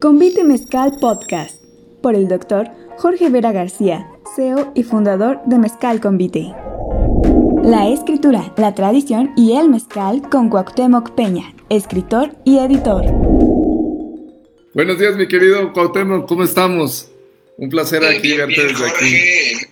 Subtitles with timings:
[0.00, 1.60] Convite Mezcal Podcast
[2.00, 6.54] por el doctor Jorge Vera García, CEO y fundador de Mezcal Convite.
[7.64, 13.06] La escritura, la tradición y el mezcal con Cuauhtémoc Peña, escritor y editor.
[14.72, 17.10] Buenos días, mi querido Cuauhtémoc, ¿cómo estamos?
[17.56, 19.16] Un placer aquí verte desde aquí.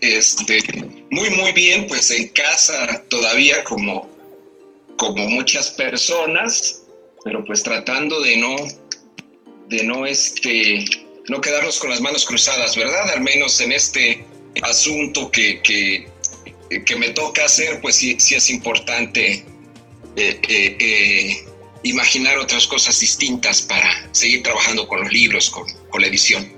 [0.00, 0.60] Este,
[1.08, 4.08] muy, muy bien, pues en casa todavía como,
[4.96, 6.82] como muchas personas,
[7.22, 8.56] pero pues tratando de no
[9.68, 10.84] de no, este,
[11.28, 13.10] no quedarnos con las manos cruzadas, ¿verdad?
[13.10, 14.24] Al menos en este
[14.62, 19.44] asunto que, que, me toca hacer, pues sí, sí es importante
[20.16, 21.44] eh, eh, eh,
[21.82, 26.48] imaginar otras cosas distintas para seguir trabajando con los libros, con, con la edición.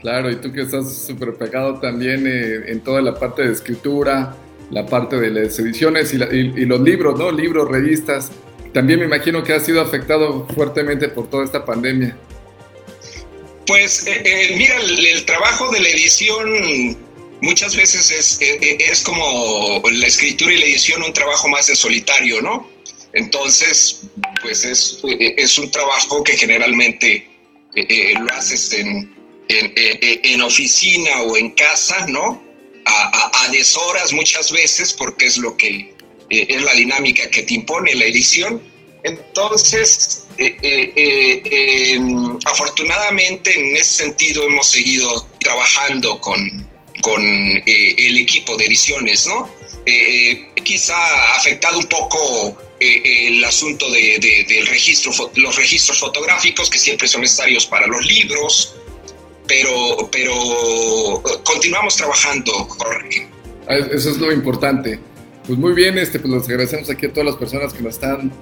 [0.00, 4.36] Claro, y tú que estás súper pegado también en toda la parte de escritura,
[4.70, 7.30] la parte de las ediciones y, y, los libros, ¿no?
[7.30, 8.32] Libros, revistas.
[8.72, 12.16] También me imagino que ha sido afectado fuertemente por toda esta pandemia.
[13.66, 16.96] Pues eh, eh, mira, el, trabajo de la edición
[17.42, 21.76] muchas veces es, eh, es, como la escritura y la edición un trabajo más de
[21.76, 22.70] solitario, ¿no?
[23.12, 24.00] Entonces,
[24.40, 27.28] pues es, es un trabajo que generalmente
[27.74, 29.14] lo haces en,
[29.48, 32.42] en, en, oficina o en casa, ¿no?
[32.86, 35.92] A, a, a deshoras muchas veces porque es lo que
[36.32, 38.62] eh, es la dinámica que te impone la edición.
[39.04, 41.98] Entonces, eh, eh,
[42.44, 46.68] afortunadamente en ese sentido hemos seguido trabajando con,
[47.00, 49.50] con el equipo de ediciones, ¿no?
[50.62, 57.08] quizá ha afectado un poco el asunto de, del registro, los registros fotográficos que siempre
[57.08, 58.76] son necesarios para los libros,
[59.46, 63.28] pero, pero continuamos trabajando, Jorge.
[63.68, 64.98] Ah, eso es lo importante.
[65.46, 68.32] Pues muy bien, este, pues les agradecemos aquí a todas las personas que nos están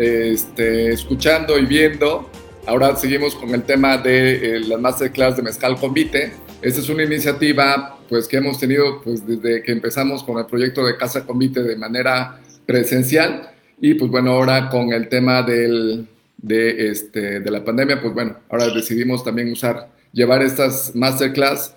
[0.00, 2.30] este, escuchando y viendo.
[2.66, 6.32] Ahora seguimos con el tema de eh, las masterclass de Mezcal Convite.
[6.62, 10.86] Esta es una iniciativa pues, que hemos tenido pues, desde que empezamos con el proyecto
[10.86, 13.50] de Casa Convite de manera presencial.
[13.78, 16.06] Y pues bueno, ahora con el tema del,
[16.38, 21.74] de, este, de la pandemia, pues bueno, ahora decidimos también usar, llevar estas masterclass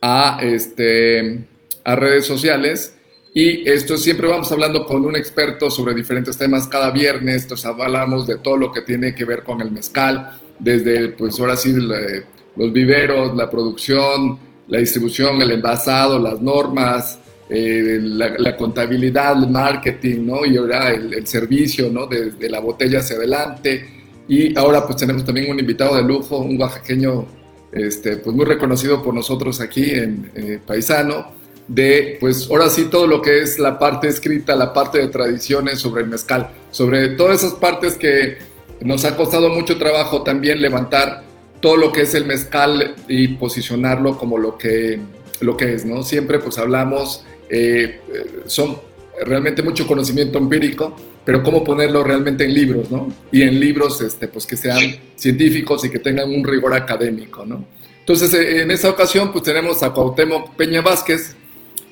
[0.00, 1.44] a, este,
[1.82, 2.93] a redes sociales
[3.36, 8.28] y esto siempre vamos hablando con un experto sobre diferentes temas cada viernes, entonces hablamos
[8.28, 12.72] de todo lo que tiene que ver con el mezcal, desde pues ahora sí los
[12.72, 17.18] viveros, la producción, la distribución, el envasado, las normas,
[17.48, 20.46] eh, la, contabilidad, el marketing, ¿no?
[20.46, 22.06] Y ahora el, servicio, ¿no?
[22.06, 23.84] Desde la botella hacia adelante.
[24.28, 27.26] Y ahora pues tenemos también un invitado de lujo, un oaxaqueño,
[27.72, 33.06] este, pues muy reconocido por nosotros aquí en eh, Paisano de, pues ahora sí, todo
[33.06, 37.42] lo que es la parte escrita, la parte de tradiciones sobre el mezcal, sobre todas
[37.42, 38.38] esas partes que
[38.80, 41.22] nos ha costado mucho trabajo también levantar
[41.60, 45.00] todo lo que es el mezcal y posicionarlo como lo que,
[45.40, 46.02] lo que es, ¿no?
[46.02, 48.00] Siempre pues hablamos, eh,
[48.46, 48.76] son
[49.24, 53.08] realmente mucho conocimiento empírico, pero cómo ponerlo realmente en libros, ¿no?
[53.32, 54.78] Y en libros, este, pues que sean
[55.16, 57.64] científicos y que tengan un rigor académico, ¿no?
[58.00, 61.34] Entonces, en esta ocasión, pues tenemos a Cuauhtémoc Peña Vázquez,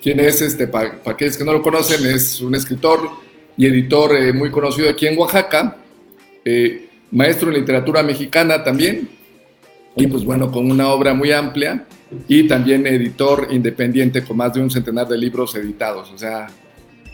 [0.02, 3.08] quien es, este, para aquellos que no lo conocen, es un escritor
[3.56, 5.76] y editor eh, muy conocido aquí en Oaxaca,
[6.44, 9.08] eh, maestro en literatura mexicana también,
[9.94, 11.86] y pues bueno, con una obra muy amplia,
[12.26, 16.48] y también editor independiente con más de un centenar de libros editados, o sea,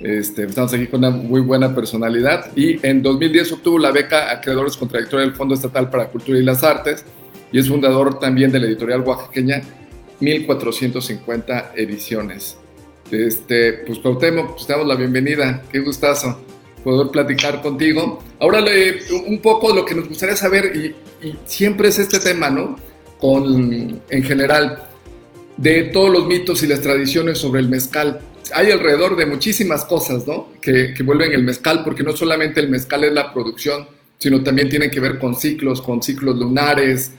[0.00, 4.78] este, estamos aquí con una muy buena personalidad, y en 2010 obtuvo la beca Acreedores
[4.78, 7.04] Contradictorios del Fondo Estatal para Cultura y las Artes,
[7.52, 9.60] y es fundador también de la editorial oaxaqueña
[10.20, 12.56] 1450 ediciones.
[13.10, 16.40] Este, pues Cuauhtémoc, pues te damos la bienvenida, qué gustazo
[16.84, 18.22] poder platicar contigo.
[18.38, 18.64] Ahora
[19.26, 20.94] un poco lo que nos gustaría saber, y,
[21.46, 22.76] siempre es este tema, ¿no?
[23.18, 24.84] Con, en general,
[25.56, 28.20] de todos los mitos y las tradiciones sobre el mezcal.
[28.54, 30.48] Hay alrededor de muchísimas cosas, ¿no?
[30.60, 34.68] Que, que vuelven el mezcal, porque no solamente el mezcal es la producción, sino también
[34.68, 37.12] tiene que ver con ciclos, con ciclos lunares,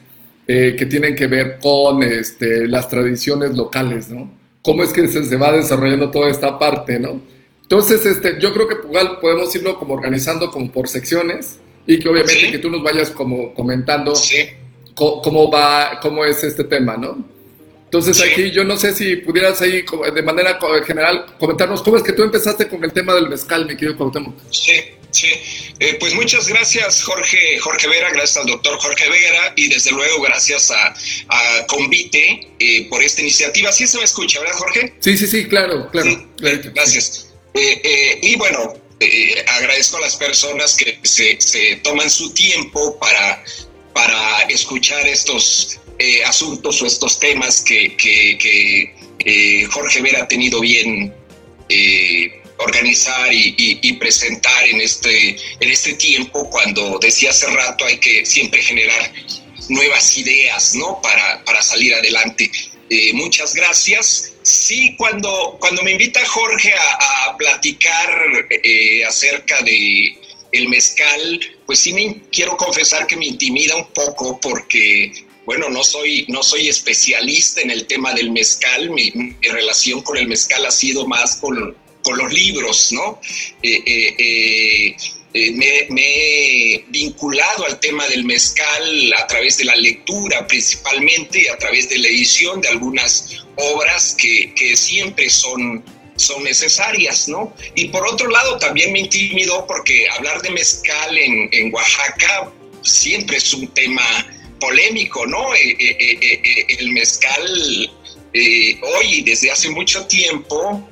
[0.48, 4.39] eh, que tienen que ver con este, las tradiciones locales, ¿no?
[4.64, 7.22] Cómo es que se, va desarrollando toda esta parte, ¿no?
[7.62, 12.10] Entonces, este, yo creo que igual podemos irlo como organizando como por secciones y que
[12.10, 14.14] obviamente que tú nos vayas como comentando
[14.96, 17.24] cómo, va, cómo es este tema, ¿no?
[17.86, 19.84] Entonces aquí yo no sé si pudieras ahí
[20.14, 23.76] de manera general comentarnos cómo es que tú empezaste con el tema del mezcal, mi
[23.76, 24.36] querido Cuauhtémoc.
[24.52, 24.74] Sí,
[25.12, 25.28] sí.
[25.80, 30.22] Eh, pues muchas gracias Jorge, Jorge Vera, gracias al doctor Jorge Vera y desde luego
[30.22, 30.94] gracias a,
[31.28, 33.72] a Convite eh, por esta iniciativa.
[33.72, 34.94] Sí se me escucha, ¿verdad Jorge?
[35.00, 36.28] Sí, sí, sí, claro, claro.
[36.40, 37.28] gracias.
[37.54, 38.76] Eh, y bueno,
[39.48, 43.44] agradezco a las personas que se, se toman su tiempo para
[43.94, 45.80] para escuchar estos
[46.26, 48.94] asuntos o estos temas que,
[49.72, 51.14] Jorge Vera ha tenido bien
[51.70, 58.26] eh, organizar y, presentar en este, en este tiempo, cuando decía hace rato hay que
[58.26, 59.12] siempre generar
[59.70, 61.02] nuevas ideas, ¿no?
[61.02, 62.52] Para, para salir adelante.
[63.14, 64.34] muchas gracias.
[64.44, 68.10] Sí, cuando, cuando me invita Jorge a, platicar
[69.08, 70.18] acerca de
[70.52, 75.12] el mezcal, pues sí me quiero confesar que me intimida un poco porque
[75.46, 80.28] bueno, no soy, no soy especialista en el tema del mezcal, mi, relación con el
[80.28, 81.76] mezcal ha sido más con,
[82.18, 83.20] los libros, ¿no?
[83.62, 84.96] Eh, eh,
[85.34, 91.48] eh, me, he vinculado al tema del mezcal a través de la lectura principalmente y
[91.48, 95.84] a través de la edición de algunas obras que, siempre son,
[96.16, 97.54] son necesarias, ¿no?
[97.76, 102.52] Y por otro lado también me intimidó porque hablar de mezcal en, en Oaxaca
[102.82, 104.04] siempre es un tema
[104.60, 105.54] polémico, ¿no?
[105.54, 107.92] El mezcal
[108.82, 110.90] hoy, desde hace mucho tiempo,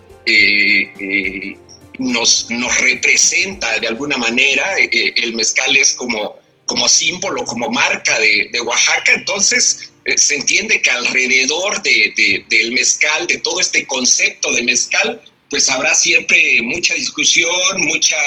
[1.99, 6.35] nos, nos representa de alguna manera, el mezcal es como,
[6.65, 13.37] como símbolo, como marca de, Oaxaca, entonces se entiende que alrededor de, del mezcal, de
[13.39, 18.17] todo este concepto de mezcal, pues habrá siempre mucha discusión, mucha,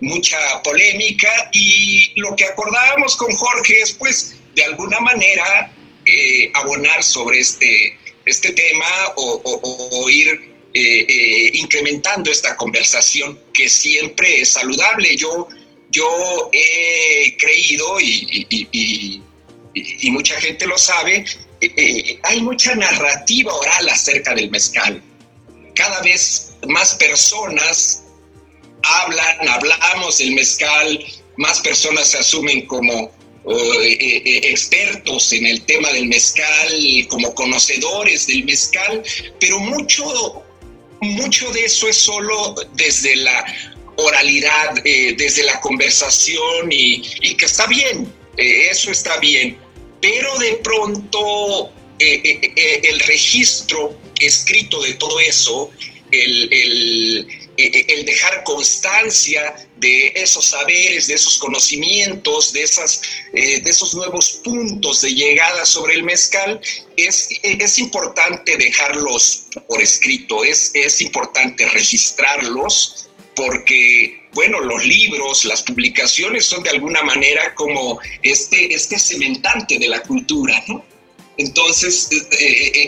[0.00, 5.72] mucha polémica y lo que acordábamos con Jorge es pues de alguna manera
[6.06, 8.86] eh, abonar sobre este, este tema
[9.16, 15.16] o, ir eh, eh, incrementando esta conversación que siempre es saludable.
[15.16, 15.48] Yo,
[15.90, 19.22] yo he creído y,
[19.74, 21.24] y mucha gente lo sabe,
[22.22, 25.02] hay mucha narrativa oral acerca del mezcal.
[25.74, 28.04] Cada vez más personas
[28.82, 31.04] hablan, hablamos del mezcal,
[31.36, 33.10] más personas se asumen como
[33.46, 36.72] eh, eh, expertos en el tema del mezcal,
[37.08, 39.02] como conocedores del mezcal,
[39.40, 40.43] pero mucho,
[41.00, 43.44] mucho de eso es solo desde la
[43.96, 47.02] oralidad, eh, desde la conversación y,
[47.36, 49.56] que está bien, eso está bien,
[50.00, 55.70] pero de pronto el registro escrito de todo eso,
[56.10, 59.54] eh, eh, el dejar constancia
[59.84, 63.02] de esos saberes, de esos conocimientos, de, esas,
[63.34, 66.58] eh, de esos nuevos puntos de llegada sobre el mezcal,
[66.96, 75.62] es, es importante dejarlos por escrito, es, es importante registrarlos porque, bueno, los libros, las
[75.62, 80.82] publicaciones son de alguna manera como este, este cementante de la cultura, ¿no?
[81.36, 82.08] Entonces,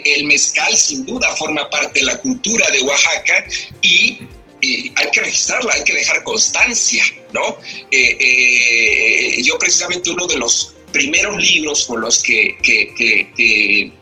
[0.04, 3.44] el mezcal sin duda forma parte de la cultura de Oaxaca
[3.82, 4.20] y
[4.62, 7.58] hay que registrarla, hay que dejar constancia, ¿no?
[7.90, 13.92] Eh, eh, yo precisamente uno de los primeros libros con los que, eh,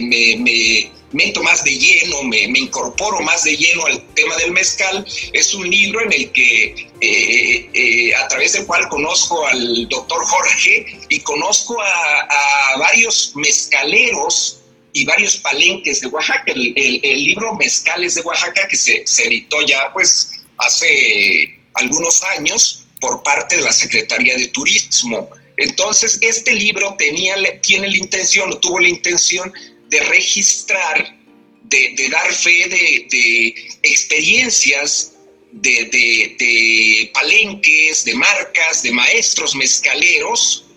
[0.00, 5.54] me, meto más de lleno, me, incorporo más de lleno al tema del mezcal, es
[5.54, 11.80] un libro en el que, a través del cual conozco al doctor Jorge y conozco
[11.80, 14.57] a varios mezcaleros
[14.98, 16.52] y varios palenques de Oaxaca.
[16.52, 23.56] El, libro Mezcales de Oaxaca, que se, editó ya pues hace algunos años por parte
[23.56, 25.30] de la Secretaría de Turismo.
[25.56, 29.52] Entonces, este libro tenía, tiene la intención, o tuvo la intención
[29.88, 31.16] de registrar,
[31.64, 35.12] de, dar fe de, experiencias
[35.52, 40.67] de, de, palenques, de marcas, de maestros mezcaleros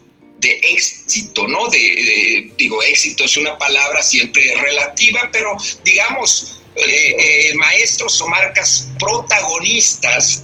[0.41, 1.67] de éxito, ¿no?
[1.67, 5.55] De, digo, éxito es una palabra siempre relativa, pero
[5.85, 10.43] digamos, eh, eh, maestros o marcas protagonistas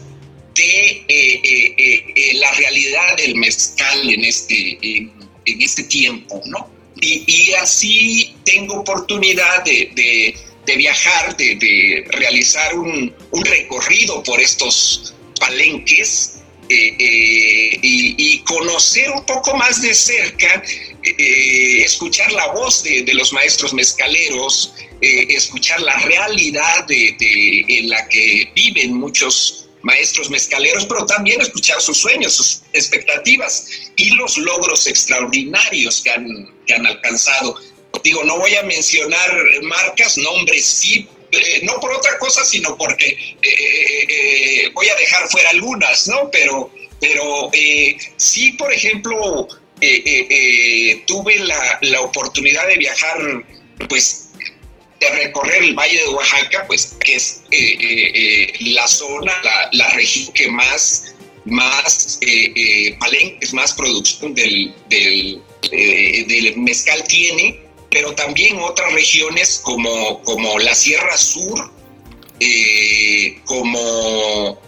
[0.53, 6.69] de eh, la realidad del mezcal en este, en, este tiempo, ¿no?
[6.99, 10.35] Y, así tengo oportunidad de,
[10.77, 16.36] viajar, de, realizar un, un recorrido por estos palenques
[16.69, 20.61] eh, eh, y, conocer un poco más de cerca,
[21.03, 27.15] eh, escuchar la voz de, los maestros mezcaleros, escuchar la realidad de,
[27.67, 34.09] en la que viven muchos maestros mezcaleros, pero también escuchar sus sueños, sus expectativas y
[34.11, 37.55] los logros extraordinarios que han, que han alcanzado.
[38.03, 39.29] Digo, no voy a mencionar
[39.63, 41.07] marcas, nombres sí,
[41.37, 43.07] eh, no por otra cosa, sino porque
[43.41, 46.29] eh, eh, voy a dejar fuera algunas, ¿no?
[46.31, 47.51] Pero, pero
[48.17, 49.47] sí, por ejemplo,
[51.05, 53.45] tuve la, oportunidad de viajar,
[53.89, 54.29] pues,
[54.99, 57.43] de recorrer el Valle de Oaxaca, pues, que es
[58.59, 59.33] la zona,
[59.71, 61.13] la, región que más
[61.45, 62.19] más
[62.99, 71.17] palenques, más producción del, del mezcal tiene, pero también otras regiones como, como la Sierra
[71.17, 71.71] Sur,
[73.45, 74.59] como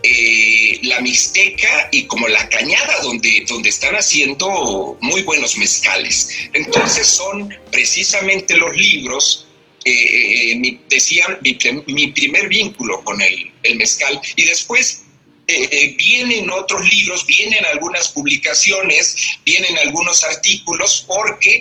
[0.00, 6.30] eh, la Mixteca y como la Cañada, donde, donde están haciendo muy buenos mezcales.
[6.52, 9.48] Entonces son precisamente los libros,
[9.84, 14.20] eh, mi, decían, mi, primer vínculo con el, el mezcal.
[14.36, 15.02] Y después
[15.48, 21.60] eh, vienen otros libros, vienen algunas publicaciones, vienen algunos artículos, porque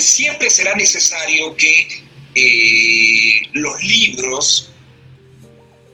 [0.00, 1.88] siempre será necesario que
[3.52, 4.72] los libros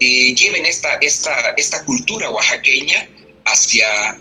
[0.01, 3.09] eh, lleven esta, esta, esta cultura oaxaqueña
[3.47, 4.17] hacia,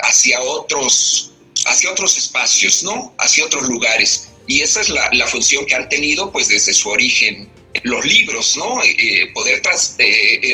[0.00, 1.32] hacia, otros,
[1.64, 3.14] hacia otros espacios, ¿no?
[3.18, 4.28] Hacia otros lugares.
[4.46, 7.48] Y esa es la, función que han tenido pues desde su origen
[7.84, 8.82] los libros, ¿no?
[8.82, 9.62] Eh, eh, poder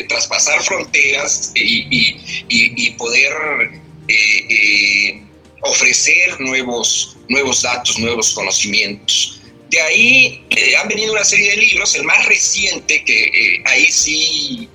[0.09, 2.15] traspasar fronteras y,
[2.49, 3.33] y, poder
[5.63, 9.41] ofrecer nuevos, nuevos datos, nuevos conocimientos.
[9.71, 10.47] De ahí
[10.81, 14.69] han venido una serie de libros, el más reciente, que ahí sí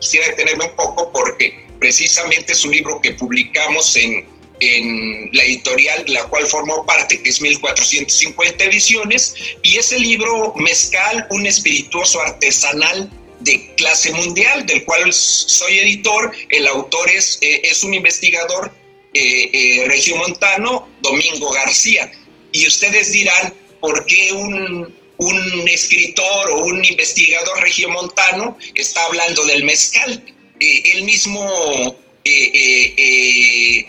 [0.00, 4.24] quisiera detenerme un poco porque precisamente es un libro que publicamos en,
[4.60, 11.26] en la editorial la cual formó parte, que es 1450 ediciones, y ese libro Mezcal,
[11.30, 17.82] un espirituoso artesanal de clase mundial, del cual soy editor, el autor es, eh, es
[17.82, 18.72] un investigador
[19.14, 22.10] eh, eh, regiomontano, Domingo García.
[22.52, 29.64] Y ustedes dirán, ¿por qué un, un escritor o un investigador regiomontano está hablando del
[29.64, 30.24] mezcal.
[30.60, 31.96] Eh, él mismo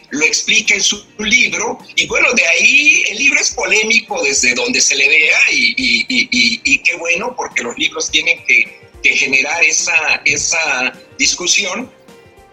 [0.09, 4.81] lo explica en su libro y bueno, de ahí el libro es polémico desde donde
[4.81, 11.91] se le vea y, qué bueno porque los libros tienen que, generar esa, esa discusión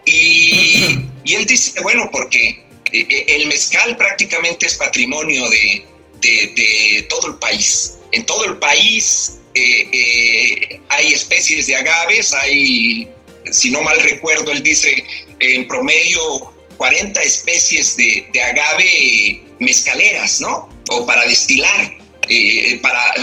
[0.05, 5.85] y, él dice, bueno, porque el mezcal prácticamente es patrimonio de,
[6.21, 13.09] de todo el país en todo el país eh, eh, hay especies de agaves, hay,
[13.51, 15.03] si no mal recuerdo, él dice
[15.39, 20.69] en promedio 40 especies de, agave mezcaleras, ¿no?
[20.89, 21.97] O para destilar,
[22.29, 23.13] eh, para,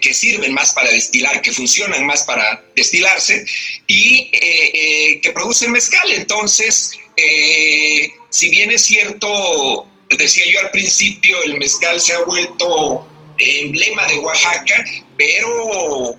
[0.00, 3.44] que sirven más para destilar, que funcionan más para destilarse
[3.86, 6.10] y que producen mezcal.
[6.12, 6.92] Entonces,
[8.30, 13.06] si bien es cierto, decía yo al principio, el mezcal se ha vuelto
[13.38, 14.84] emblema de Oaxaca,
[15.16, 16.10] pero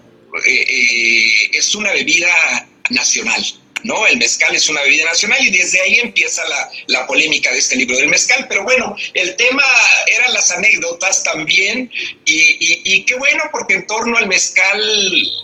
[0.45, 3.43] eh, eh, es una bebida nacional.
[3.83, 4.05] ¿No?
[4.07, 6.43] El mezcal es una bebida nacional y desde ahí empieza
[6.87, 8.45] la, polémica de este libro del mezcal.
[8.47, 9.63] Pero bueno, el tema
[10.07, 11.91] eran las anécdotas también
[12.25, 14.79] y, qué bueno porque en torno al mezcal,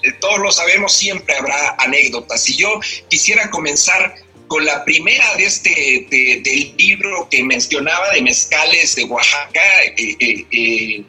[0.03, 2.47] eh, todos lo sabemos, siempre habrá anécdotas.
[2.49, 4.15] Y yo quisiera comenzar
[4.47, 9.61] con la primera de este del libro que mencionaba de mezcales de Oaxaca.
[9.97, 11.03] Eh,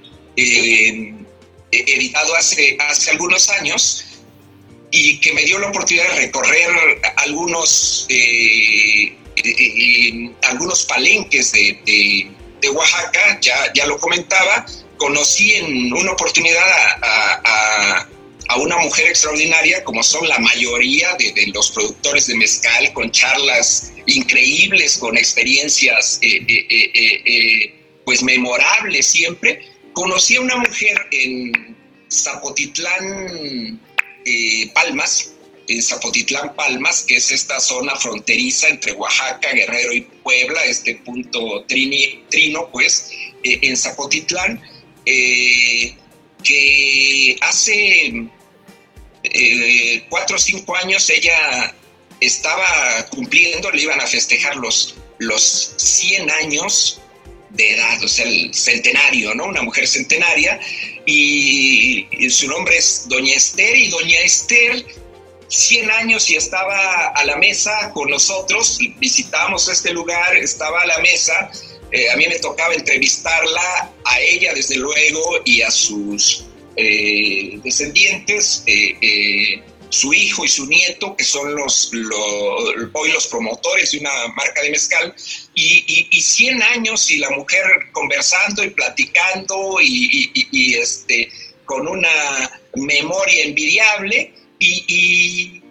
[1.70, 4.04] editado hace, hace algunos años
[4.90, 6.70] y que me dio la oportunidad de recorrer
[7.16, 12.30] algunos, eh, eh, algunos palenques de,
[12.72, 14.66] Oaxaca, ya, ya lo comentaba,
[14.96, 16.64] conocí en una oportunidad
[17.02, 18.08] a,
[18.56, 23.92] una mujer extraordinaria, como son la mayoría de, de, los productores de mezcal, con charlas
[24.06, 26.18] increíbles, con experiencias
[28.04, 29.60] pues memorables siempre.
[29.92, 31.76] Conocí a una mujer en
[32.10, 33.80] Zapotitlán,
[34.26, 35.32] eh, Palmas,
[35.68, 41.64] en Zapotitlán, Palmas, que es esta zona fronteriza entre Oaxaca, Guerrero y Puebla, este punto
[41.66, 43.10] trino, pues,
[43.44, 44.60] eh, en Zapotitlán,
[45.06, 45.94] eh,
[46.42, 48.28] que hace
[50.08, 51.74] cuatro o cinco años ella
[52.20, 57.00] estaba cumpliendo, le iban a festejar los, los 100 años
[57.50, 59.46] de edad, o sea, el centenario, ¿no?
[59.46, 60.60] Una mujer centenaria,
[61.06, 64.84] y, su nombre es Doña Esther, y Doña Esther,
[65.48, 70.98] 100 años y estaba a la mesa con nosotros, visitamos este lugar, estaba a la
[70.98, 71.50] mesa,
[71.92, 76.44] eh, a mí me tocaba entrevistarla, a ella desde luego, y a sus
[76.74, 81.92] eh, descendientes, eh, su hijo y su nieto, que son los,
[82.92, 85.14] hoy los promotores de una marca de mezcal,
[85.58, 91.30] y, y, 100 años y la mujer conversando y platicando y, este,
[91.64, 95.62] con una memoria envidiable, y,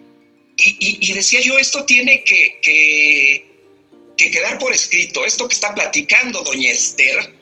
[1.14, 7.32] decía yo, esto tiene que, que, quedar por escrito, esto que está platicando doña Esther,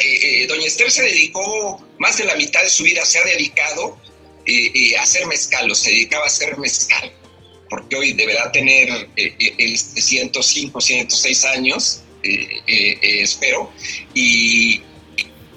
[0.00, 3.24] eh, eh, doña Esther se dedicó, más de la mitad de su vida se ha
[3.24, 3.98] dedicado
[4.46, 7.12] eh, hacer mezcal, o se dedicaba a hacer mezcal,
[7.74, 13.72] porque hoy deberá tener 105, 106 años, espero,
[14.14, 14.80] y,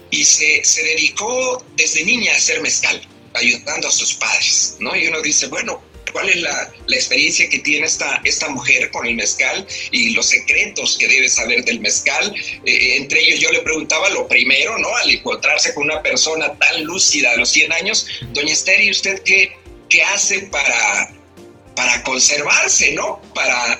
[0.09, 2.99] y se, se, dedicó desde niña a hacer mezcal,
[3.35, 4.95] ayudando a sus padres, ¿no?
[4.95, 5.79] Y uno dice, bueno,
[6.11, 10.25] ¿cuál es la, la, experiencia que tiene esta, esta mujer con el mezcal y los
[10.25, 12.33] secretos que debe saber del mezcal?
[12.65, 14.95] Eh, entre ellos yo le preguntaba lo primero, ¿no?
[14.95, 19.21] Al encontrarse con una persona tan lúcida a los 100 años, doña Esther, ¿y usted
[19.21, 19.55] qué,
[19.87, 21.13] qué hace para,
[21.77, 23.21] para conservarse, ¿no?
[23.35, 23.79] Para,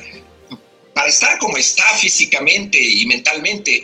[0.93, 3.83] para estar como está físicamente y mentalmente.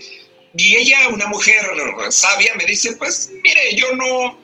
[0.55, 1.65] Y ella, una mujer
[2.12, 4.38] sabia, me dice, pues mire, yo no,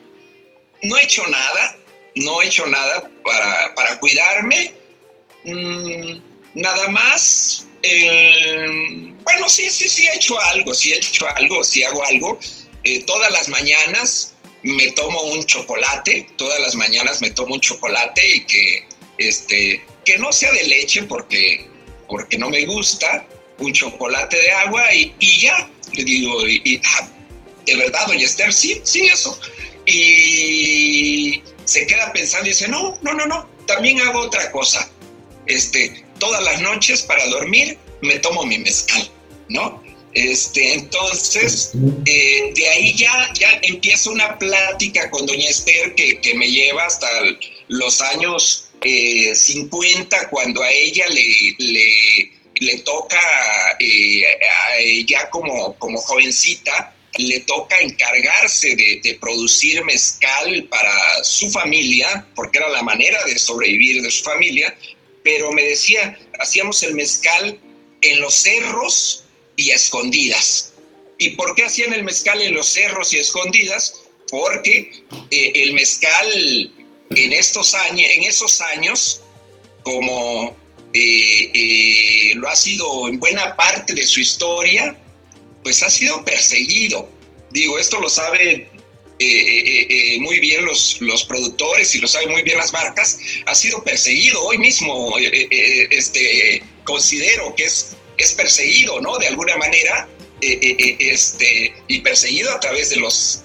[0.82, 1.76] no he hecho nada,
[2.16, 4.74] no he hecho nada para, para cuidarme,
[5.44, 6.18] mm,
[6.54, 11.84] nada más, eh, bueno, sí, sí, sí he hecho algo, sí he hecho algo, sí
[11.84, 12.40] hago algo.
[12.82, 14.34] Eh, todas las mañanas
[14.64, 18.89] me tomo un chocolate, todas las mañanas me tomo un chocolate y que,
[19.20, 21.68] este, que no sea de leche porque,
[22.08, 23.26] porque no me gusta,
[23.58, 27.08] un chocolate de agua y, y ya, le digo, y, ah,
[27.66, 29.38] de verdad, doña Esther, sí, sí, eso.
[29.84, 34.90] Y se queda pensando y dice, no, no, no, no, también hago otra cosa.
[35.46, 39.10] Este, todas las noches para dormir me tomo mi mezcal,
[39.50, 39.82] ¿no?
[40.14, 41.72] Este, entonces,
[42.06, 46.86] eh, de ahí ya, ya empieza una plática con doña Esther que, que me lleva
[46.86, 47.06] hasta
[47.68, 53.20] los años eh, 50, cuando a ella le, le, toca,
[53.78, 62.58] eh, ya como, como jovencita, le toca encargarse de, producir mezcal para su familia, porque
[62.58, 64.76] era la manera de sobrevivir de su familia,
[65.22, 67.58] pero me decía, hacíamos el mezcal
[68.00, 69.24] en los cerros
[69.56, 70.72] y escondidas.
[71.18, 74.02] ¿Y por qué hacían el mezcal en los cerros y escondidas?
[74.30, 76.72] Porque eh, el mezcal
[77.10, 79.22] en estos años, en esos años,
[79.82, 80.56] como
[80.92, 84.96] eh, eh, lo ha sido en buena parte de su historia,
[85.62, 87.08] pues ha sido perseguido.
[87.50, 88.68] Digo, esto lo saben
[90.20, 94.42] muy bien los, los productores y lo saben muy bien las marcas, ha sido perseguido
[94.42, 95.14] hoy mismo.
[95.18, 99.18] este, considero que es es perseguido, ¿no?
[99.18, 100.08] De alguna manera,
[100.40, 103.42] eh, eh, eh, este, y perseguido a través de los,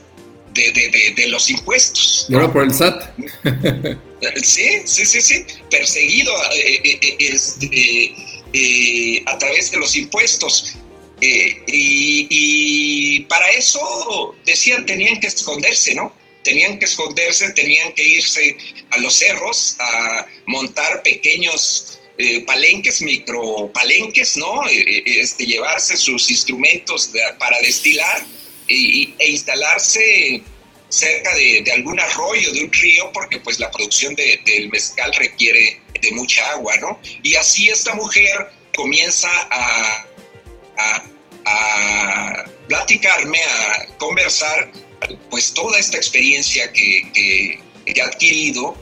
[0.56, 2.26] de, los impuestos.
[2.30, 2.52] ¿no?
[2.52, 3.04] por el SAT.
[4.44, 6.34] sí, sí, sí, sí, perseguido
[7.20, 8.16] este,
[9.26, 10.76] a través de los impuestos.
[11.22, 16.14] Y, y, para eso decían tenían que esconderse, ¿no?
[16.44, 18.58] Tenían que esconderse, tenían que irse
[18.92, 24.66] a los cerros a montar pequeños eh, palenques, micro palenques, ¿no?
[24.70, 28.26] Eh, eh, este, llevarse sus instrumentos para destilar
[28.68, 30.42] e, instalarse
[30.90, 36.12] cerca de, algún arroyo, de un río, porque pues la producción del mezcal requiere de
[36.12, 37.00] mucha agua, ¿no?
[37.24, 40.06] Y así esta mujer comienza a,
[41.46, 44.72] a, platicarme, a conversar,
[45.30, 48.76] pues toda esta experiencia que, que ha adquirido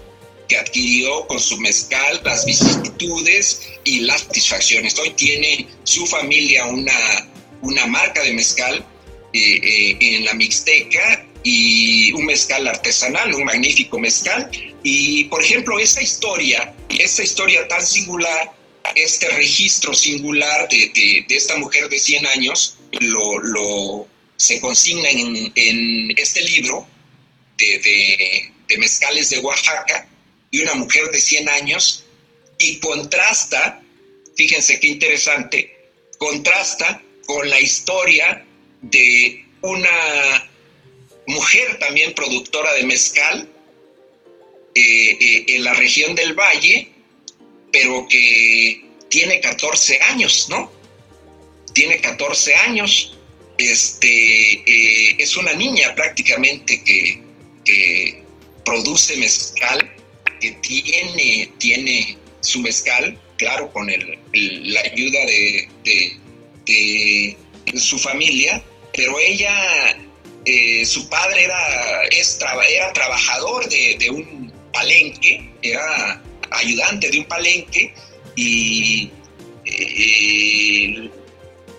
[0.58, 4.98] adquirió con su mezcal las vicisitudes y las satisfacciones.
[5.00, 7.30] Hoy tiene su familia una,
[7.62, 8.86] una marca de mezcal
[9.34, 14.50] eh, eh, en la Mixteca y un mezcal artesanal, un magnífico mezcal.
[14.84, 18.52] Y, por ejemplo, esa historia, esta historia tan singular,
[18.96, 20.92] este registro singular de,
[21.28, 26.86] de, esta mujer de 100 años, lo, lo se consigna en, en este libro
[27.58, 30.08] de, de, de mezcales de Oaxaca,
[30.54, 32.06] y una mujer de 100 años
[32.60, 33.82] y contrasta,
[34.36, 38.46] fíjense qué interesante, contrasta con la historia
[38.84, 40.50] de una
[41.28, 43.50] mujer también productora de mezcal
[44.76, 46.90] eh, eh, en la región del Valle,
[47.72, 50.72] pero que tiene 14 años, ¿no?
[51.74, 53.18] Tiene 14 años,
[53.58, 57.22] este, eh, es una niña prácticamente que,
[57.66, 58.24] que
[58.66, 59.92] produce mezcal
[60.40, 64.20] que tiene, tiene su mezcal, claro, con el,
[64.74, 65.70] la ayuda de,
[66.66, 67.38] de,
[67.78, 68.64] su familia,
[68.94, 69.98] pero ella,
[70.46, 72.04] eh, su padre era,
[72.70, 77.94] era trabajador de, un palenque, era ayudante de un palenque
[78.36, 79.10] y
[79.66, 81.10] eh,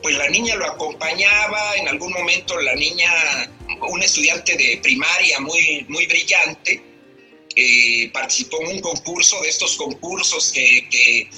[0.03, 3.11] pues la niña lo acompañaba, en algún momento la niña,
[3.89, 6.83] un estudiante de primaria muy, muy brillante,
[7.57, 11.31] eh, participó en un concurso de estos concursos que,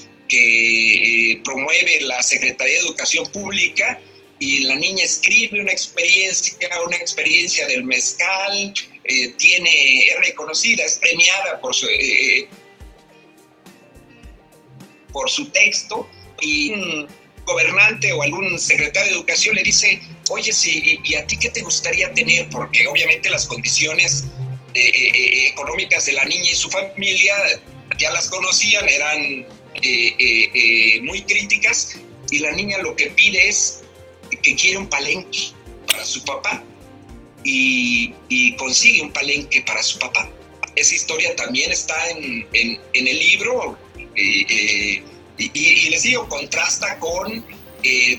[1.45, 4.01] promueve la Secretaría de Educación Pública
[4.39, 8.73] y la niña escribe una experiencia, una experiencia del mezcal,
[9.03, 11.87] eh, tiene, es reconocida, es premiada por su...
[15.11, 16.07] por su texto
[16.41, 17.07] y un
[17.47, 21.61] gobernante o algún secretario de educación le dice, oye, sí, ¿y a ti qué te
[21.61, 22.49] gustaría tener?
[22.49, 24.25] Porque obviamente las condiciones
[24.73, 27.33] eh, eh, eh, económicas de la niña y su familia
[27.97, 29.45] ya las conocían, eran
[31.03, 31.97] muy críticas
[32.29, 33.83] y la niña lo que pide es
[34.41, 35.51] que quiere un palenque
[35.87, 36.63] para su papá
[37.43, 38.13] y,
[38.57, 40.29] consigue un palenque para su papá.
[40.75, 42.47] Esa historia también está en,
[42.93, 43.77] el libro
[44.15, 45.01] y,
[45.89, 47.45] les digo, contrasta con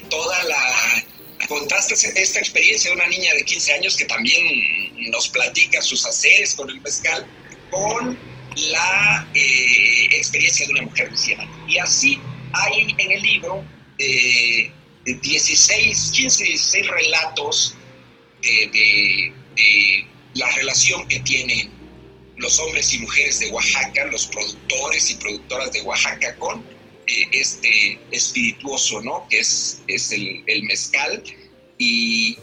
[0.09, 1.05] toda la
[1.47, 6.55] contrasta esta experiencia de una niña de 15 años que también nos platica sus haceres
[6.55, 7.27] con el mezcal,
[7.71, 8.19] con
[8.57, 11.57] la eh, experiencia de una mujer de 100 años.
[11.69, 12.21] Y así
[12.53, 13.65] hay en el libro
[13.99, 14.71] eh,
[15.15, 17.75] 16, 15, 16 relatos
[18.43, 19.33] de,
[20.35, 21.71] la relación que tienen
[22.37, 26.65] los hombres y mujeres de Oaxaca, los productores y productoras de Oaxaca con
[27.07, 29.27] eh, este espirituoso, ¿no?
[29.29, 31.25] Que es, es el, mezcal.
[31.79, 32.39] Y,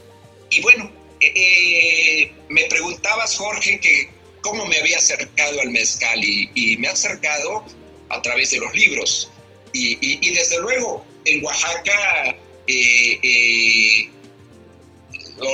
[0.50, 4.10] y bueno, eh, eh, me preguntabas, Jorge, que
[4.42, 7.66] cómo me había acercado al mezcal y, y me ha acercado
[8.10, 9.32] a través de los libros.
[9.74, 12.36] Y, y, desde luego, en Oaxaca,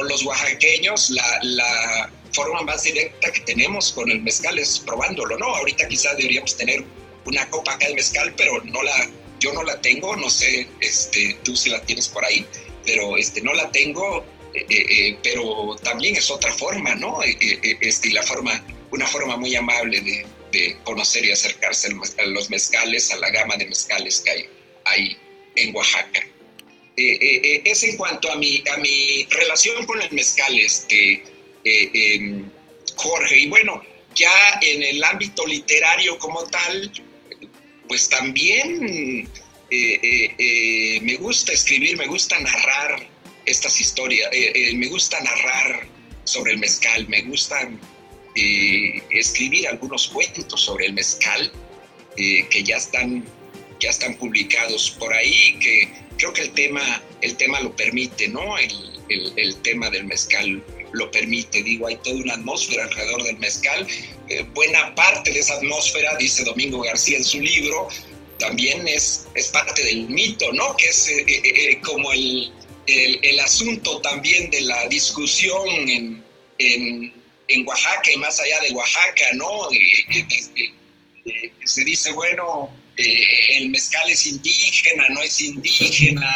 [0.10, 5.48] los oaxaqueños, la, forma más directa que tenemos con el mezcal es probándolo, ¿no?
[5.48, 6.82] Ahorita quizás deberíamos tener
[7.26, 9.10] una copa acá de mezcal, pero no la,
[9.42, 12.46] yo no la tengo, no sé, este, tú si la tienes por ahí,
[12.86, 17.22] pero este, no la tengo, eh, eh, eh, pero también es otra forma, ¿no?
[17.22, 23.12] este, la forma, una forma muy amable de, de conocer y acercarse a los mezcales,
[23.12, 24.50] a la gama de mezcales que hay,
[24.86, 25.18] hay
[25.56, 26.26] en Oaxaca.
[26.96, 31.24] Es en cuanto a mi, a mi relación con el mezcal, este,
[31.64, 32.50] em,
[32.96, 33.82] Jorge, y bueno,
[34.16, 36.92] ya en el ámbito literario como tal,
[37.88, 39.28] pues también
[39.70, 43.08] eh, eh, eh, me gusta escribir, me gusta narrar
[43.46, 44.30] estas historias,
[44.76, 45.88] me gusta narrar
[46.26, 47.70] sobre el mezcal, me gusta
[49.10, 51.52] escribir algunos cuentos sobre el mezcal
[52.16, 53.26] que ya están,
[53.80, 55.90] ya están publicados por ahí, que
[56.22, 58.58] creo que el tema, el tema lo permite, ¿no?
[58.60, 61.64] El, el tema del mezcal lo permite.
[61.64, 63.88] Digo, hay toda una atmósfera alrededor del mezcal.
[64.30, 67.88] Eh, buena parte de esa atmósfera, dice Domingo García en su libro,
[68.38, 70.78] también es, es parte del mito, ¿no?
[70.78, 72.52] Que es eh, eh, como el,
[72.86, 76.24] el, asunto también de la discusión en,
[76.60, 77.14] en,
[77.48, 79.70] en, Oaxaca y más allá de Oaxaca, ¿no?
[81.66, 86.30] se dice, bueno, el mezcal es indígena, no es indígena,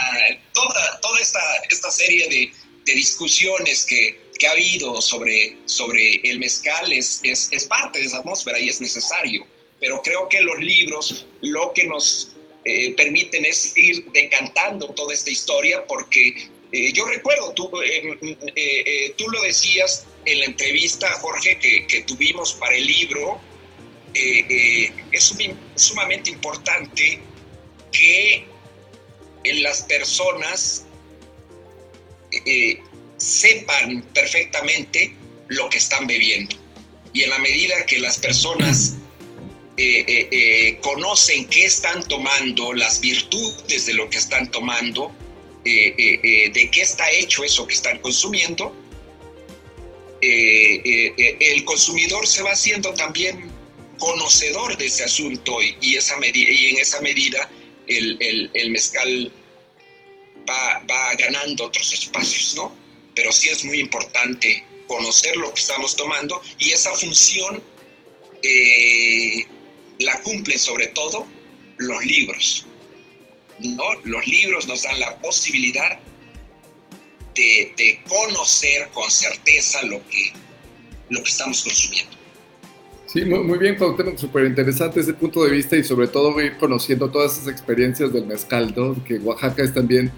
[0.54, 2.52] toda, toda esta, esta serie de,
[2.86, 8.18] de discusiones que, que ha habido sobre, sobre el mezcal es, es, parte de esa
[8.18, 9.46] atmósfera y es necesario.
[9.80, 15.30] Pero creo que los libros lo que nos eh, permiten es ir decantando toda esta
[15.30, 21.86] historia porque eh, yo recuerdo, tú, eh, tú lo decías en la entrevista, Jorge, que,
[21.88, 23.40] que tuvimos para el libro,
[24.16, 25.36] es
[25.76, 27.20] sumamente importante
[27.92, 28.46] que
[29.44, 30.86] en las personas
[33.18, 35.14] sepan perfectamente
[35.48, 36.56] lo que están bebiendo.
[37.14, 38.96] Y en la medida que las personas
[39.78, 45.14] eh, eh, eh, conocen qué están tomando, las virtudes de lo que están tomando,
[45.64, 48.76] de qué está hecho eso que están consumiendo,
[50.22, 53.52] el consumidor se va haciendo también
[53.98, 57.50] conocedor de ese asunto y, en esa medida
[57.88, 59.32] el, mezcal
[60.48, 62.76] va, ganando otros espacios, ¿no?
[63.16, 67.64] pero sí es muy importante conocer lo que estamos tomando y esa función
[68.44, 69.46] eh,
[70.00, 71.26] la cumplen sobre todo
[71.78, 72.66] los libros.
[73.60, 73.94] ¿no?
[74.04, 76.00] Los libros nos dan la posibilidad
[77.36, 80.32] de, conocer con certeza lo que,
[81.10, 82.15] lo que estamos consumiendo.
[83.16, 87.10] Sí, muy, bien, Cuauhtémoc, súper interesante ese punto de vista y sobre todo ir conociendo
[87.10, 89.02] todas esas experiencias del mezcal, ¿no?
[89.04, 90.12] que Oaxaca es también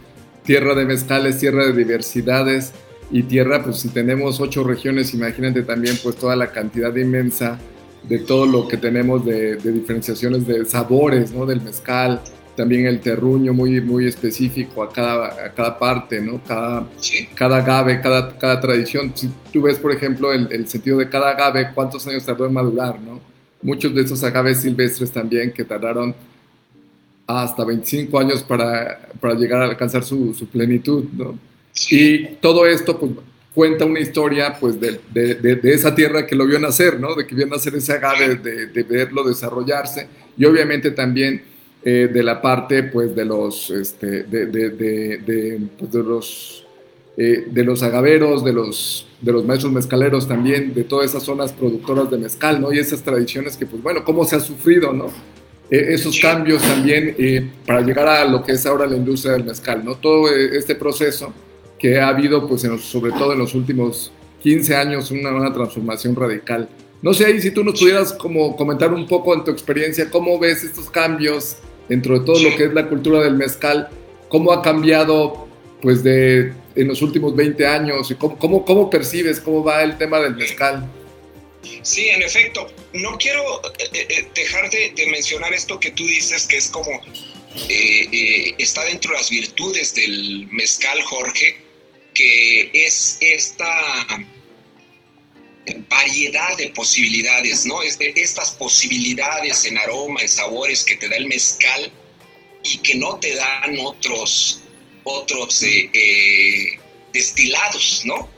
[0.44, 2.74] tierra de mezcales, tierra de diversidades,
[3.10, 7.58] y tierra, pues si tenemos ocho regiones, imagínate también pues toda la cantidad inmensa
[8.04, 11.46] de todo lo que tenemos de, diferenciaciones de sabores, ¿no?
[11.46, 12.22] Del mezcal,
[12.58, 16.44] también el terruño muy, muy específico a cada, a cada parte, ¿no?
[16.44, 16.86] Cada,
[17.36, 19.14] cada agave, cada, cada tradición.
[19.16, 22.54] Si tú ves, por ejemplo, el, el, sentido de cada agave, cuántos años tardó en
[22.54, 23.22] madurar, ¿no?
[23.62, 26.14] Muchos de esos agaves silvestres también que tardaron
[27.28, 31.38] hasta 25 años para, para llegar a alcanzar su, su plenitud, ¿no?
[31.90, 33.12] Y todo esto pues,
[33.54, 37.16] cuenta una historia pues, de, de, de, esa tierra que lo vio nacer, ¿no?
[37.16, 40.08] de que vio nacer ese agave, de, verlo desarrollarse.
[40.38, 41.44] Y obviamente también
[41.90, 46.66] eh, de la parte pues de los este, de, de, de, pues, de los
[47.16, 51.54] eh, de los agaveros, de los, de los maestros mezcaleros también, de todas esas zonas
[51.54, 52.74] productoras de mezcal, ¿no?
[52.74, 55.06] Y esas tradiciones que, pues bueno, cómo se ha sufrido, ¿no?
[55.72, 57.16] Eh, esos cambios también
[57.66, 59.96] para llegar a lo que es ahora la industria del mezcal, ¿no?
[59.96, 61.32] Todo este proceso
[61.80, 64.12] que ha habido, pues sobre todo en los últimos
[64.44, 66.68] 15 años, una, una transformación radical.
[67.02, 70.38] No sé ahí si tú nos pudieras como comentar un poco en tu experiencia, cómo
[70.38, 71.56] ves estos cambios
[71.88, 73.90] dentro de todo lo que es la cultura del mezcal,
[74.30, 75.48] cómo ha cambiado
[75.82, 79.98] pues de en los últimos 20 años y cómo, cómo, cómo percibes cómo va el
[79.98, 80.88] tema del mezcal.
[81.82, 82.68] Sí, en efecto.
[82.94, 83.42] No quiero
[83.80, 87.02] eh, eh, dejar de, mencionar esto que tú dices, que es como
[87.70, 91.58] eh, está dentro de las virtudes del mezcal, Jorge,
[92.14, 93.66] que es esta
[95.90, 97.82] variedad de posibilidades, ¿no?
[97.82, 101.92] estas posibilidades en aroma, en sabores que te da el mezcal
[102.64, 104.62] y que no te dan otros,
[105.04, 106.80] otros eh, eh,
[107.14, 108.30] destilados, ¿no?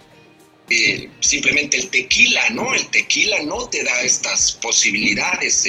[0.69, 2.75] Eh, simplemente el tequila, ¿no?
[2.75, 5.67] El tequila no te da estas posibilidades.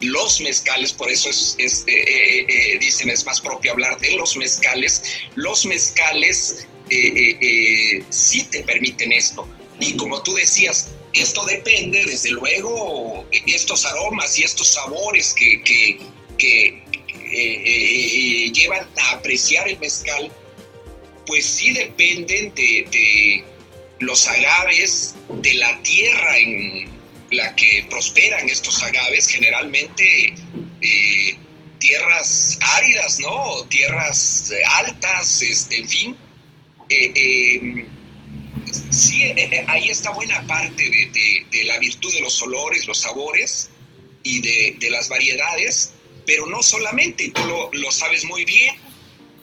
[0.00, 1.84] Los mezcales, por eso es,
[2.80, 5.02] dicen, es más propio hablar de los mezcales.
[5.34, 6.66] Los mezcales
[8.08, 9.46] sí te permiten esto
[9.80, 16.00] y como tú decías, esto depende, desde luego, estos aromas y estos sabores que, que,
[16.38, 16.82] eh,
[17.32, 20.30] eh, llevan a apreciar el mezcal,
[21.26, 23.44] pues sí dependen de,
[24.00, 26.88] los agaves, de la tierra en
[27.30, 30.34] la que prosperan estos agaves, generalmente
[30.80, 31.36] eh,
[31.78, 33.64] tierras áridas, ¿no?
[33.68, 36.16] Tierras altas, este, en fin
[36.90, 37.86] eh,
[39.22, 43.70] eh, ahí está buena parte de, la virtud de los olores, los sabores
[44.22, 45.92] y de, las variedades,
[46.26, 48.74] pero no solamente, tú lo, sabes muy bien,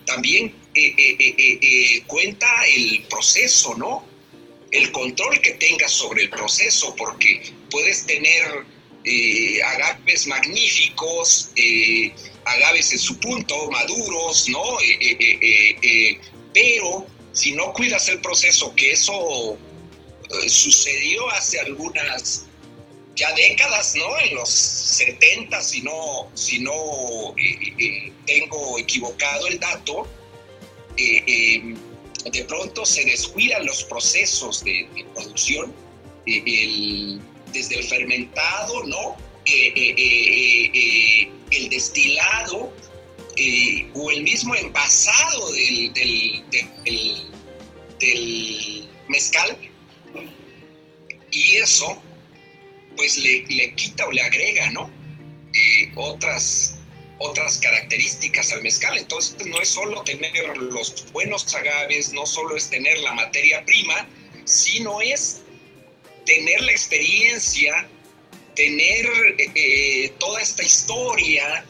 [0.05, 4.05] también eh, cuenta el proceso, ¿no?
[4.71, 8.65] El control que tengas sobre el proceso, porque puedes tener
[9.63, 11.51] agaves magníficos,
[12.43, 14.77] agaves en su punto, maduros, ¿no?
[16.53, 17.07] pero
[17.37, 22.47] si no cuidas el proceso, que eso eh, sucedió hace algunas
[23.15, 24.19] ya décadas, ¿no?
[24.19, 30.07] En los 70, si no, si no eh, eh, tengo equivocado el dato,
[30.97, 31.75] de
[32.47, 35.71] pronto se descuidan los procesos de, producción,
[36.25, 39.15] desde el fermentado, ¿no?
[39.45, 42.73] el destilado,
[43.37, 47.27] eh, o el mismo envasado del, del,
[49.07, 49.57] mezcal,
[51.31, 52.01] y eso
[52.95, 54.89] pues le, quita o le agrega, ¿no?
[55.53, 56.79] Eh, otras,
[57.19, 58.97] otras características al mezcal.
[58.97, 64.07] Entonces no es solo tener los buenos agaves, no solo es tener la materia prima,
[64.45, 65.41] sino es
[66.25, 67.87] tener la experiencia,
[68.55, 69.05] tener
[69.37, 71.63] eh, toda esta historia,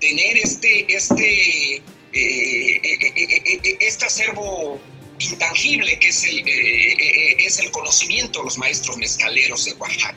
[0.00, 1.82] tener este, este, eh,
[2.12, 4.80] eh, eh, este acervo
[5.18, 10.16] intangible que es el, es el conocimiento de los maestros mezcaleros de Oaxaca.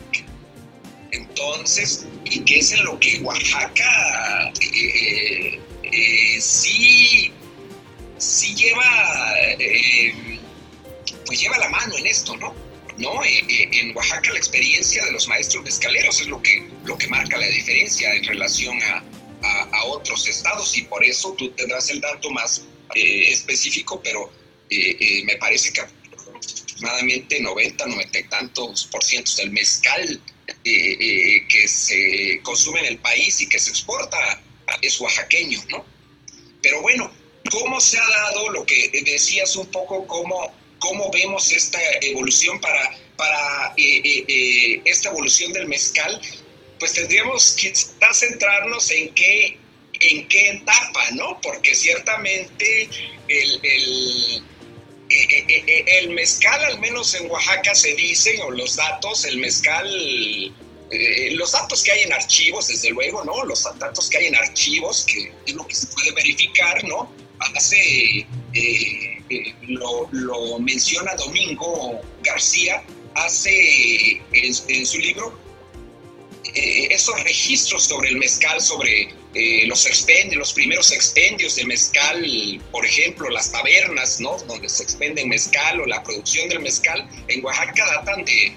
[1.12, 4.52] Entonces, y que es en lo que Oaxaca
[6.40, 7.32] sí,
[8.18, 9.36] sí lleva,
[11.26, 12.56] pues lleva la mano en esto, ¿no?
[12.98, 13.22] ¿no?
[13.26, 17.48] en Oaxaca la experiencia de los maestros mezcaleros es lo que, lo que marca la
[17.48, 19.04] diferencia en relación a,
[19.86, 22.64] otros estados y por eso tú tendrás el dato más
[22.96, 24.32] eh, específico, pero
[24.70, 30.22] eh, eh, me parece que aproximadamente 90, 90 y tantos por ciento del mezcal
[30.64, 34.42] que se consume en el país y que se exporta
[34.82, 35.86] es oaxaqueño, ¿no?
[36.62, 37.12] Pero bueno,
[37.50, 42.98] ¿cómo se ha dado lo que decías un poco, cómo, cómo vemos esta evolución para,
[43.16, 46.22] para esta evolución del mezcal?
[46.84, 49.58] pues tendríamos quizás centrarnos en qué,
[50.10, 51.40] en qué etapa, ¿no?
[51.42, 52.90] Porque ciertamente
[53.28, 54.44] el, el,
[55.10, 59.38] e, e, e, el, mezcal, al menos en Oaxaca se dicen, o los datos, el
[59.38, 59.88] mezcal,
[60.92, 63.44] eh, los datos que hay en archivos, desde luego, ¿no?
[63.46, 67.12] Los datos que hay en archivos, que es lo que se puede verificar, ¿no?
[67.40, 68.20] Hace,
[68.54, 72.84] eh, eh, lo, menciona Domingo García,
[73.16, 75.44] hace en su libro
[76.56, 82.62] eh, esos registros sobre el mezcal, sobre eh, los expendios, los primeros expendios de mezcal,
[82.72, 84.38] por ejemplo, las tabernas, ¿no?
[84.48, 88.56] Donde se expende mezcal o la producción del mezcal, en Oaxaca datan de,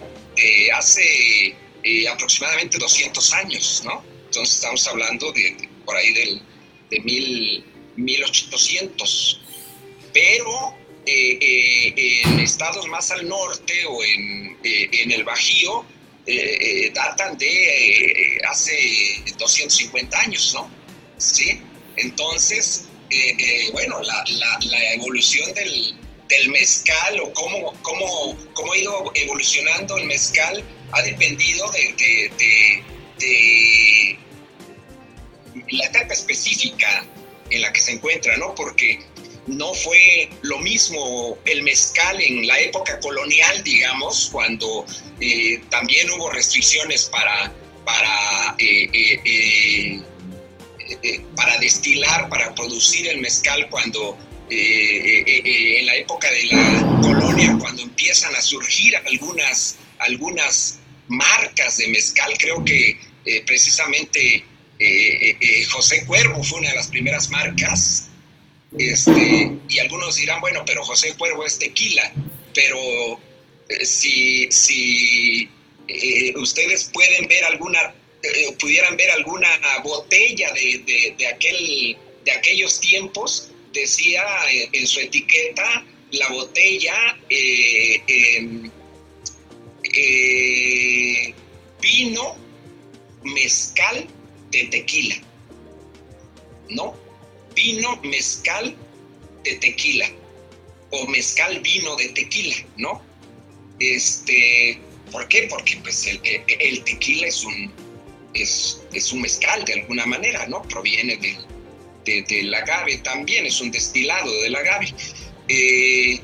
[0.73, 4.05] hace eh, aproximadamente 200 años, ¿no?
[4.27, 6.43] Entonces estamos hablando de, por ahí del
[6.91, 7.65] de mil,
[7.97, 9.41] 1800.
[10.12, 10.75] Pero
[11.07, 15.87] en estados más al norte o en, en el Bajío,
[16.95, 18.75] datan de hace
[19.39, 20.71] 250 años, ¿no?
[21.19, 21.61] ¿Sí?
[21.97, 22.87] Entonces,
[23.73, 25.95] bueno, la, evolución del,
[26.29, 32.31] del mezcal o cómo, cómo, cómo ha ido evolucionando el mezcal ha dependido de,
[33.19, 34.19] de,
[35.71, 37.05] la etapa específica
[37.51, 38.55] en la que se encuentra, ¿no?
[38.55, 39.01] Porque
[39.47, 44.85] no fue lo mismo el mezcal en la época colonial, digamos, cuando
[45.21, 47.53] eh, también hubo restricciones para,
[47.85, 48.89] para, eh,
[49.25, 50.03] eh,
[51.37, 58.33] para destilar, para producir el mezcal, cuando en la época de la colonia, cuando empiezan
[58.37, 60.79] a surgir algunas, algunas
[61.09, 62.97] marcas de mezcal, creo que
[63.45, 64.45] precisamente
[65.69, 68.06] José Cuervo fue una de las primeras marcas,
[68.79, 72.13] este, y algunos dirán, bueno, pero José Cuervo es tequila,
[72.55, 73.21] pero
[73.83, 75.49] si, si
[76.37, 77.95] ustedes pueden ver alguna,
[78.59, 79.49] pudieran ver alguna
[79.85, 84.25] botella de, de, aquel, de aquellos tiempos, decía
[84.73, 88.03] en su etiqueta la botella eh,
[89.93, 91.35] eh,
[91.81, 92.37] vino
[93.23, 94.07] mezcal
[94.51, 95.17] de tequila.
[96.69, 96.97] ¿No?
[97.57, 98.77] Vino mezcal
[99.42, 100.09] de tequila.
[100.90, 103.03] O mezcal vino de tequila, ¿no?
[103.81, 104.79] Este,
[105.11, 105.49] ¿por qué?
[105.51, 107.73] Porque pues el, tequila es un,
[108.35, 110.62] es, es, un mezcal de alguna manera, ¿no?
[110.62, 114.95] Proviene del, del agave también, es un destilado del agave.
[115.49, 116.21] Eh,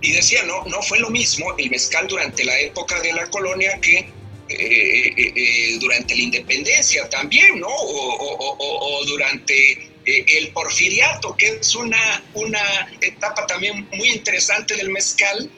[0.00, 3.78] y decía, no, no fue lo mismo el mezcal durante la época de la colonia
[3.80, 4.08] que
[4.48, 7.68] eh, eh, durante la independencia también, ¿no?
[7.68, 15.50] O, durante el porfiriato, que es una, una etapa también muy interesante del mezcal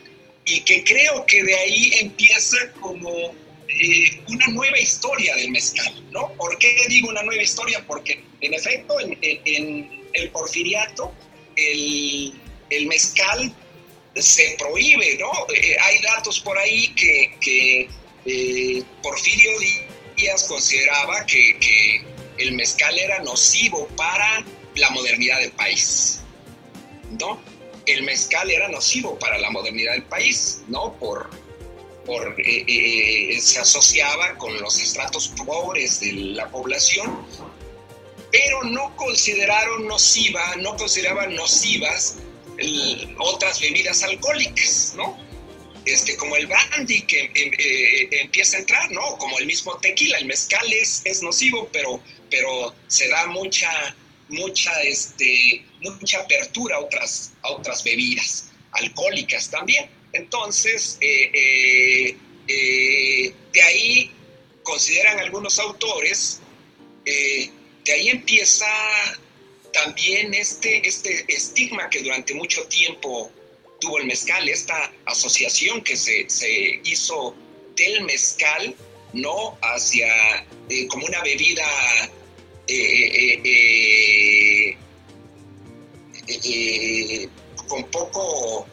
[0.44, 3.34] y que creo que de ahí empieza como
[4.28, 6.32] una nueva historia del mezcal, ¿no?
[6.34, 7.84] ¿Por qué digo una nueva historia?
[7.86, 11.14] Porque en efecto, en, el porfiriato,
[11.56, 13.54] el, mezcal
[14.16, 15.30] se prohíbe, ¿no?
[15.54, 17.88] Eh, hay datos por ahí que,
[18.26, 19.50] eh, Porfirio
[20.16, 22.04] Díaz consideraba que,
[22.40, 26.20] el mezcal era nocivo para la modernidad del país,
[27.18, 27.40] ¿no?
[27.86, 30.94] El mezcal era nocivo para la modernidad del país, ¿no?
[30.98, 31.30] Por,
[32.06, 37.26] por eh, se asociaba con los estratos pobres de la población
[38.30, 42.16] pero no consideraron nociva, no consideraban nocivas
[43.18, 45.16] otras bebidas alcohólicas, ¿no?
[45.84, 49.16] Este, como el brandy que em, eh, empieza a entrar, ¿no?
[49.18, 53.96] Como el mismo tequila, el mezcal es, es nocivo, pero, pero se da mucha,
[54.28, 59.88] mucha, este, mucha apertura a otras, a otras bebidas alcohólicas también.
[60.12, 62.16] Entonces, eh,
[62.46, 64.12] eh, de ahí
[64.62, 66.40] consideran algunos autores
[67.84, 68.66] de ahí empieza
[69.72, 73.30] también este, este estigma que durante mucho tiempo
[73.80, 76.26] tuvo el mezcal, esta asociación que se,
[76.84, 77.34] hizo
[77.76, 78.74] del mezcal,
[79.12, 79.58] ¿no?
[79.62, 80.06] Hacia
[80.68, 81.66] eh, como una bebida
[82.68, 83.40] eh,
[86.28, 87.28] eh,
[87.68, 88.66] con poco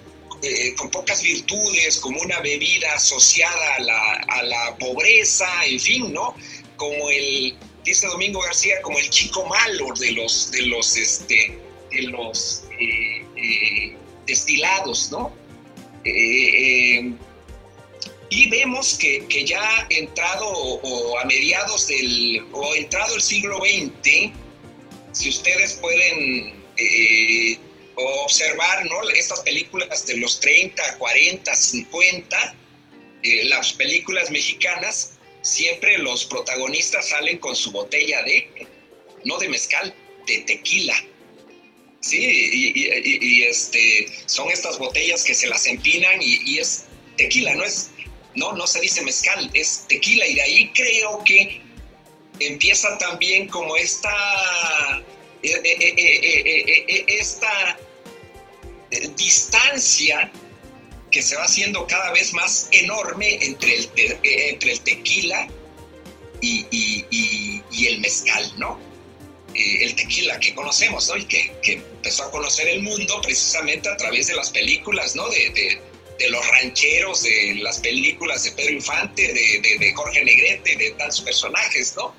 [0.77, 6.35] con pocas virtudes, como una bebida asociada a la, a la pobreza, en fin, ¿no?
[6.75, 11.57] Como el, dice Domingo García, como el chico malo de los, de los, este,
[11.89, 12.63] de los
[14.27, 15.33] destilados, ¿no?
[16.03, 17.13] Eh,
[18.29, 24.31] y vemos que, que, ya entrado o a mediados del, o entrado el siglo XX,
[25.13, 26.53] si ustedes pueden
[27.95, 29.09] observar, ¿no?
[29.09, 32.55] Estas películas de los 30, 40, 50,
[33.45, 38.67] las películas mexicanas, siempre los protagonistas salen con su botella de,
[39.23, 39.93] no de mezcal,
[40.27, 40.95] de tequila.
[42.01, 46.85] Sí, y, este, son estas botellas que se las empinan y, es
[47.17, 47.89] tequila, no es,
[48.35, 50.25] no, no se dice mezcal, es tequila.
[50.25, 51.61] Y de ahí creo que
[52.39, 55.03] empieza también como esta,
[55.43, 57.77] eh, eh, eh, esta
[59.15, 60.31] distancia
[61.11, 63.89] que se va haciendo cada vez más enorme entre el,
[64.23, 65.47] entre el tequila
[66.41, 67.05] y,
[67.87, 68.79] el mezcal, ¿no?
[69.57, 71.17] Eh, el tequila que conocemos, ¿no?
[71.17, 75.27] Y que, empezó a conocer el mundo precisamente a través de las películas, ¿no?
[75.29, 75.81] De,
[76.29, 82.13] los rancheros, de las películas de Pedro Infante, de, Jorge Negrete, de tantos personajes, ¿no?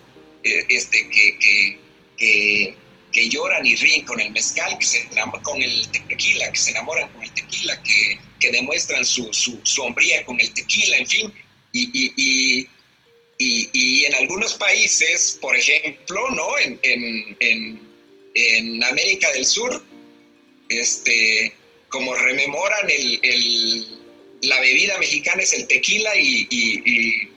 [0.45, 2.77] Eh, este, que,
[3.13, 5.09] que lloran y ríen con el mezcal, que se
[5.43, 10.25] con el tequila, que se enamoran con el tequila, que, que demuestran su, su, sombría
[10.25, 11.35] con el tequila, en fin.
[11.73, 12.69] Y, y,
[13.39, 16.59] y, en algunos países, por ejemplo, ¿no?
[16.59, 17.81] En, en, en,
[18.35, 19.83] en América del Sur,
[20.69, 21.53] este,
[21.89, 23.99] como rememoran el, el,
[24.43, 27.29] la bebida mexicana es el tequila y,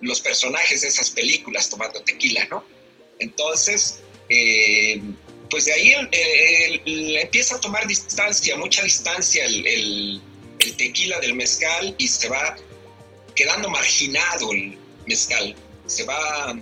[0.00, 2.64] los personajes de esas películas tomando tequila, ¿no?
[3.18, 4.00] Entonces,
[4.30, 4.98] eh,
[5.50, 5.94] pues de ahí
[7.20, 10.22] empieza a tomar distancia, mucha distancia el,
[10.78, 12.56] tequila del mezcal y se va
[13.34, 15.54] quedando marginado el mezcal,
[15.86, 16.56] se va,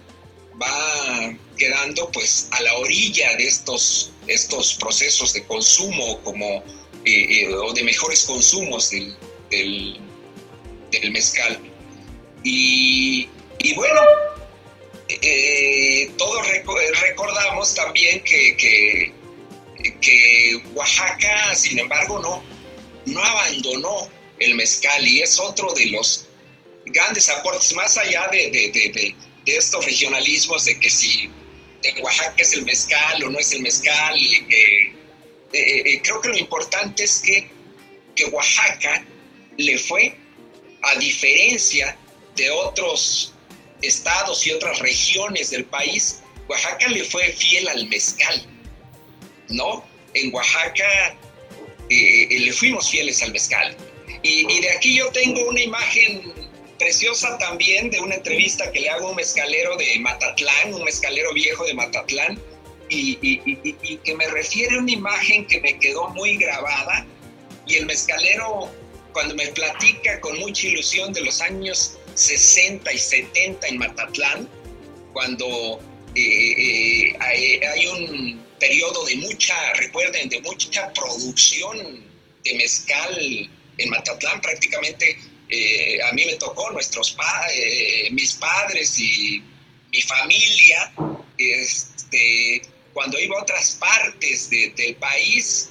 [0.61, 6.62] va quedando pues a la orilla de estos, estos procesos de consumo como,
[7.05, 9.16] eh, eh, o de mejores consumos del,
[9.51, 11.59] del, mezcal.
[12.45, 13.28] Y,
[13.59, 14.01] y bueno,
[15.09, 16.47] eh, todos
[17.01, 19.12] recordamos también que, que,
[20.74, 22.43] Oaxaca, sin embargo, no,
[23.07, 24.09] no abandonó
[24.39, 26.28] el mezcal y es otro de los
[26.93, 29.14] grandes aportes, más allá de, de,
[29.47, 31.30] estos regionalismos, de que si
[32.03, 34.93] Oaxaca es el mezcal o no es el mezcal, eh,
[35.53, 37.51] eh, creo que lo importante es que,
[38.14, 39.05] que Oaxaca
[39.57, 40.14] le fue,
[40.82, 41.97] a diferencia
[42.36, 43.32] de otros
[43.82, 48.47] estados y otras regiones del país, Oaxaca le fue fiel al mezcal,
[49.49, 49.84] ¿no?
[50.14, 51.16] En Oaxaca
[51.91, 53.76] eh, eh, le fuimos fieles al mezcal.
[54.22, 56.32] Y, de aquí yo tengo una imagen
[56.79, 61.33] preciosa también de una entrevista que le hago a un mezcalero de Matatlán, un mezcalero
[61.35, 62.41] viejo de Matatlán,
[62.89, 63.16] y,
[63.99, 67.07] que me refiere a una imagen que me quedó muy grabada.
[67.66, 68.70] Y el mezcalero,
[69.12, 74.49] cuando me platica con mucha ilusión de los años 60 y 70 en Matatlán,
[75.12, 75.81] cuando
[76.14, 82.03] eh, eh, hay, un periodo de mucha, recuerden, de mucha producción
[82.45, 85.18] de mezcal en Matatlán, prácticamente
[85.49, 87.16] eh, a mí me tocó nuestros
[88.11, 89.42] mis padres y
[89.90, 90.92] mi familia,
[91.36, 95.70] este, cuando iba a otras partes del país,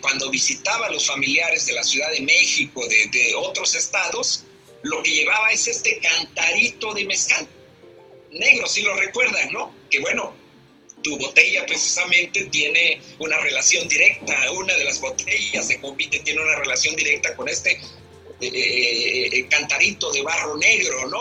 [0.00, 4.44] cuando visitaba a los familiares de la Ciudad de México, de, de otros estados,
[4.82, 7.46] lo que llevaba es este cantarito de mezcal.
[8.32, 9.74] Negro, si lo recuerdan, ¿no?
[9.90, 10.34] Que bueno,
[11.02, 16.56] tu botella precisamente tiene una relación directa, una de las botellas de convite tiene una
[16.56, 17.80] relación directa con este
[18.40, 21.20] eh, eh, eh, cantarito de barro negro, ¿no?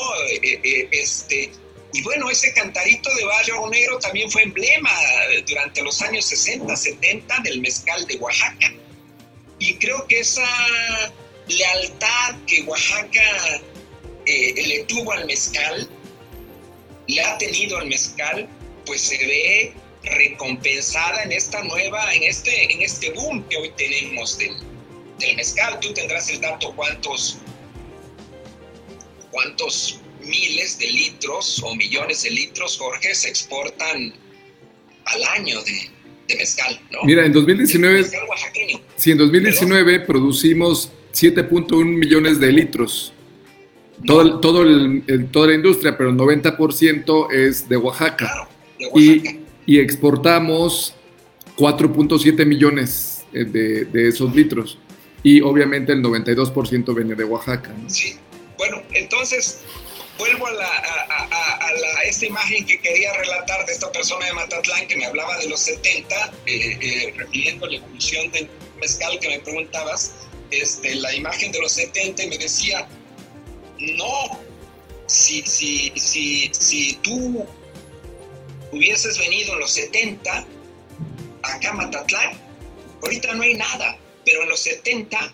[0.91, 1.51] este,
[1.91, 4.91] y bueno, ese cantarito de barro negro también fue emblema
[5.47, 8.73] durante los años 60, 70 del mezcal de Oaxaca.
[9.57, 10.47] Y creo que esa
[11.47, 13.61] lealtad que Oaxaca
[14.25, 15.89] eh, le tuvo al mezcal,
[17.07, 18.47] le ha tenido al mezcal,
[18.85, 24.37] pues se ve recompensada en esta nueva, en este, en este boom que hoy tenemos
[24.37, 24.55] del,
[25.19, 25.79] del mezcal.
[25.79, 27.37] Tú tendrás el dato cuántos,
[29.31, 34.13] cuántos miles de litros o millones de litros, Jorge, se exportan
[35.05, 35.89] al año de,
[36.27, 36.99] de mezcal, ¿no?
[37.03, 38.05] Mira, en 2019,
[38.95, 43.13] si en 2019 producimos 7.1 millones de litros.
[44.05, 48.47] Todo, todo el, toda la industria, pero el 90% es de Oaxaca.
[48.95, 50.95] Y, y, exportamos
[51.57, 54.77] 4.7 millones eh, de, de, esos litros.
[55.23, 57.73] Y obviamente el 92% viene de Oaxaca.
[57.87, 58.15] Sí,
[58.57, 59.61] bueno, entonces
[60.17, 64.97] vuelvo a, la, a, esta imagen que quería relatar de esta persona de Matatlán que
[64.97, 68.49] me hablaba de los 70, eh, eh, refiriendo la evolución del
[68.79, 70.15] mezcal que me preguntabas
[70.51, 72.87] este, la imagen de los 70 y me decía,
[73.79, 74.39] no,
[75.07, 77.45] si, si, si, si tú
[78.71, 80.45] hubieses venido en los 70
[81.43, 82.33] acá a Matatlán,
[83.01, 83.97] ahorita no hay nada,
[84.29, 85.33] pero en los 70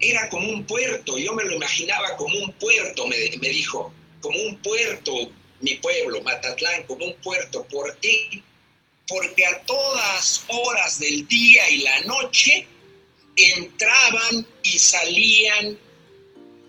[0.00, 4.38] era como un puerto, yo me lo imaginaba como un puerto, me, me dijo, como
[4.42, 8.42] un puerto, mi pueblo, Matatlán, como un puerto, ¿por qué?
[9.06, 12.66] Porque a todas horas del día y la noche
[13.34, 15.78] entraban y salían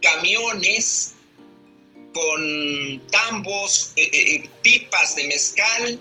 [0.02, 1.14] camiones
[2.14, 6.00] con tambos, eh, eh, pipas de mezcal,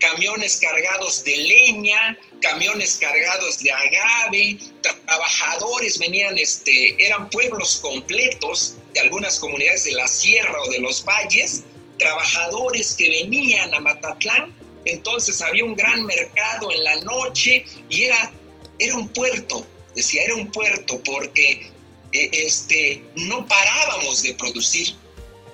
[0.00, 9.00] camiones cargados de leña, camiones cargados de agave, trabajadores venían, este, eran pueblos completos de
[9.00, 11.62] algunas comunidades de la sierra o de los valles,
[11.98, 14.54] trabajadores que venían a Matatlán,
[14.86, 18.32] entonces había un gran mercado en la noche y era,
[18.78, 21.70] era un puerto, decía, era un puerto porque
[22.12, 24.94] eh, este, no parábamos de producir.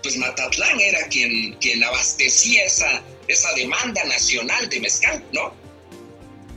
[0.07, 5.53] Pues Matatlán era quien, quien abastecía esa, esa demanda nacional de mezcal, ¿no?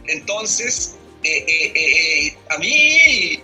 [0.05, 0.93] Entonces,
[2.47, 3.41] a mí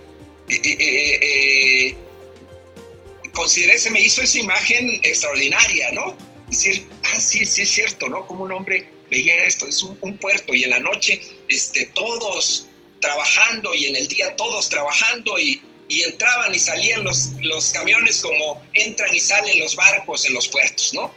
[3.34, 6.16] consideré, se me hizo esa imagen extraordinaria, ¿no?
[6.51, 8.28] Decir, ah, sí, sí es cierto, ¿no?
[8.28, 12.68] Como un hombre veía esto, es un, puerto y en la noche este, todos
[13.01, 18.22] trabajando y en el día todos trabajando y, y entraban y salían los, los camiones
[18.22, 21.14] como entran y salen los barcos en los puertos, ¿no?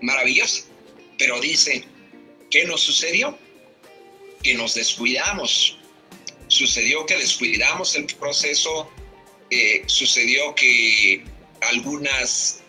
[0.00, 0.64] Maravilloso.
[1.18, 1.84] Pero dice,
[2.50, 3.36] ¿qué nos sucedió?
[4.42, 5.78] Que nos descuidamos.
[6.48, 8.88] Sucedió que descuidamos el proceso,
[9.50, 11.24] eh, sucedió que
[11.62, 12.60] algunas,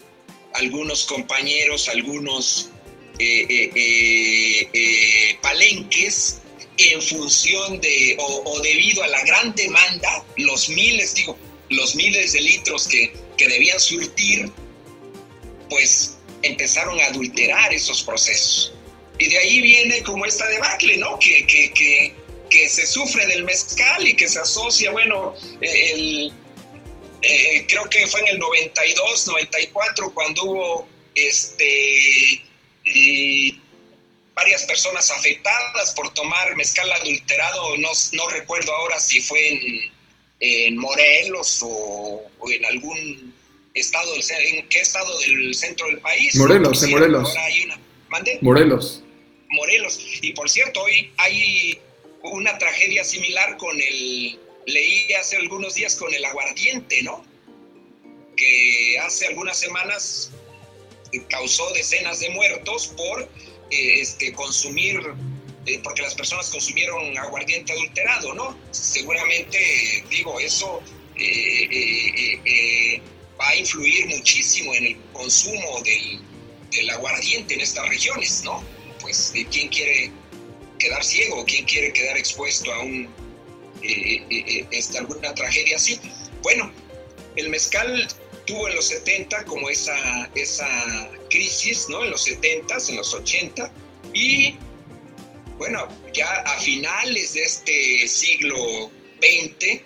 [0.53, 2.69] algunos compañeros, algunos
[3.19, 3.71] eh,
[4.73, 6.41] eh, palenques
[6.77, 11.37] en función de o, debido a la gran demanda, los miles, digo,
[11.69, 14.51] los miles de litros que, que debían surtir,
[15.69, 18.73] pues empezaron a adulterar esos procesos.
[19.19, 21.17] Y de ahí viene como esta debacle, ¿no?
[21.17, 22.13] Que, que, que,
[22.49, 26.31] que se sufre del mezcal y que se asocia, bueno, el,
[27.21, 32.43] eh, creo que fue en el 92, 94, cuando hubo este,
[34.37, 39.91] varias personas afectadas por tomar mezcal adulterado, no, no recuerdo ahora si fue
[40.39, 43.33] en, Morelos o, en algún
[43.73, 44.23] estado, del,
[44.53, 46.35] en qué estado del centro del país.
[46.35, 47.33] Morelos, en Morelos.
[48.41, 49.03] Morelos.
[49.49, 49.99] Morelos.
[50.21, 51.79] Y por cierto, hoy hay
[52.21, 57.25] una tragedia similar con el, leí hace algunos días con el aguardiente, ¿no?
[58.35, 60.31] Que hace algunas semanas
[61.27, 63.27] causó decenas de muertos por
[63.69, 64.99] eh, este, consumir,
[65.65, 68.57] eh, porque las personas consumieron aguardiente adulterado, ¿no?
[68.71, 70.81] Seguramente, digo, eso
[71.15, 73.01] eh,
[73.39, 76.19] va a influir muchísimo en el consumo del,
[76.71, 78.63] del aguardiente en estas regiones, ¿no?
[79.01, 80.11] Pues, ¿quién quiere
[80.79, 81.43] quedar ciego?
[81.45, 83.09] ¿Quién quiere quedar expuesto a un,
[83.81, 85.99] este, alguna tragedia así?
[86.41, 86.71] Bueno,
[87.35, 88.07] el mezcal
[88.47, 90.67] tuvo en los 70 como esa, esa
[91.29, 92.03] crisis, ¿no?
[92.03, 93.71] En los 70, en los 80,
[94.13, 94.55] y
[95.57, 98.89] bueno, ya a finales de este siglo
[99.21, 99.81] XX,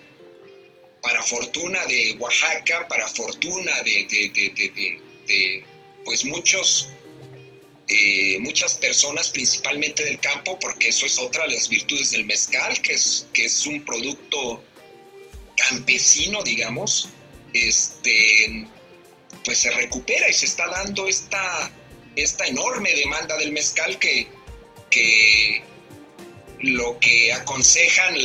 [1.02, 5.02] para fortuna de Oaxaca, para fortuna de,
[6.04, 6.90] pues muchos,
[7.88, 12.80] eh, muchas personas, principalmente del campo, porque eso es otra de las virtudes del mezcal,
[12.82, 14.62] que es, que es un producto
[15.56, 17.08] campesino, digamos,
[17.52, 18.66] este,
[19.44, 21.70] pues se recupera y se está dando esta,
[22.16, 24.28] esta enorme demanda del mezcal que,
[24.90, 25.62] que
[26.60, 28.16] lo que aconsejan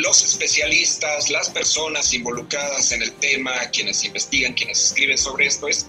[0.00, 5.86] los especialistas, las personas involucradas en el tema, quienes investigan, quienes escriben sobre esto, es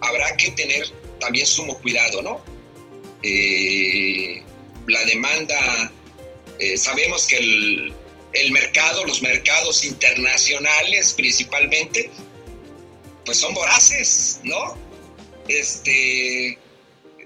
[0.00, 0.88] habrá que tener
[1.20, 2.40] también sumo cuidado, ¿no?
[3.22, 4.42] Eh,
[4.86, 5.92] la demanda,
[6.58, 7.94] eh, sabemos que el,
[8.32, 12.10] el mercado, los mercados internacionales principalmente,
[13.24, 14.76] pues son voraces, ¿no?
[15.48, 16.58] Este,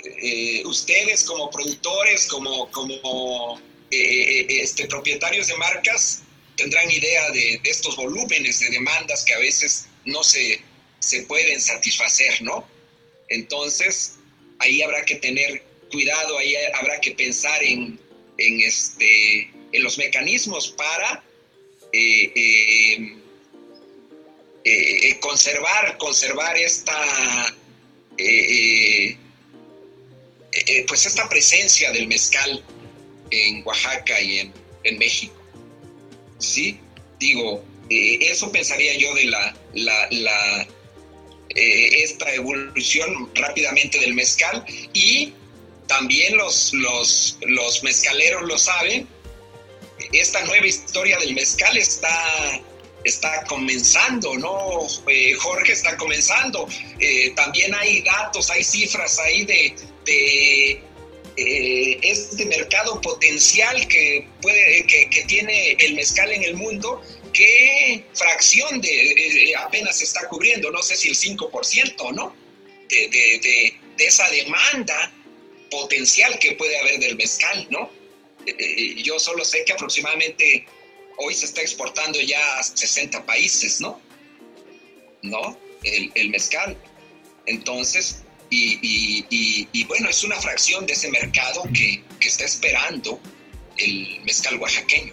[0.04, 6.22] eh, ustedes como productores, como, como eh, eh, este, propietarios de marcas,
[6.56, 10.60] tendrán idea de, estos volúmenes de demandas que a veces no se,
[11.00, 12.66] se pueden satisfacer, ¿no?
[13.28, 14.16] Entonces,
[14.58, 17.98] ahí habrá que tener cuidado, ahí habrá que pensar en,
[18.38, 21.22] en este, en los mecanismos para
[21.92, 23.16] eh, eh,
[24.64, 27.54] eh, conservar, conservar esta,
[30.86, 32.64] pues esta presencia del mezcal
[33.30, 34.52] en Oaxaca y en,
[34.84, 35.40] en México.
[36.38, 36.80] ¿Sí?
[37.20, 40.68] Digo, eso pensaría yo de la, la, la
[41.54, 45.32] esta evolución rápidamente del mezcal y
[45.86, 49.08] también los, los, los mezcaleros lo saben,
[50.12, 52.60] esta nueva historia del mezcal está,
[53.04, 54.86] está comenzando, ¿no?
[55.08, 56.68] Eh, Jorge está comenzando.
[56.98, 60.80] Eh, también hay datos, hay cifras ahí de,
[61.36, 68.80] eh, este mercado potencial que, puede, que, tiene el mezcal en el mundo, qué fracción
[68.80, 72.34] de apenas se está cubriendo, no sé si el 5%, ¿no?
[72.88, 75.12] De, de esa demanda
[75.74, 77.90] potencial que puede haber del mezcal, ¿no?
[78.46, 80.66] Eh, yo solo sé que aproximadamente
[81.18, 84.00] hoy se está exportando ya a 60 países, ¿no?
[85.22, 85.58] ¿No?
[85.82, 86.76] El, mezcal.
[87.46, 93.20] Entonces, y, bueno, es una fracción de ese mercado que, que está esperando
[93.76, 95.12] el mezcal oaxaqueño.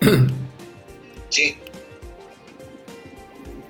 [1.30, 1.56] sí.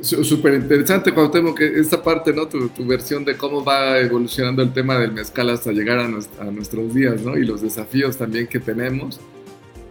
[0.07, 2.47] Súper interesante, Cuauhtémoc, que esta parte, ¿no?
[2.47, 6.09] Tu, versión de cómo va evolucionando el tema del mezcal hasta llegar a,
[6.51, 7.37] nuestros días, ¿no?
[7.37, 9.19] Y los desafíos también que tenemos.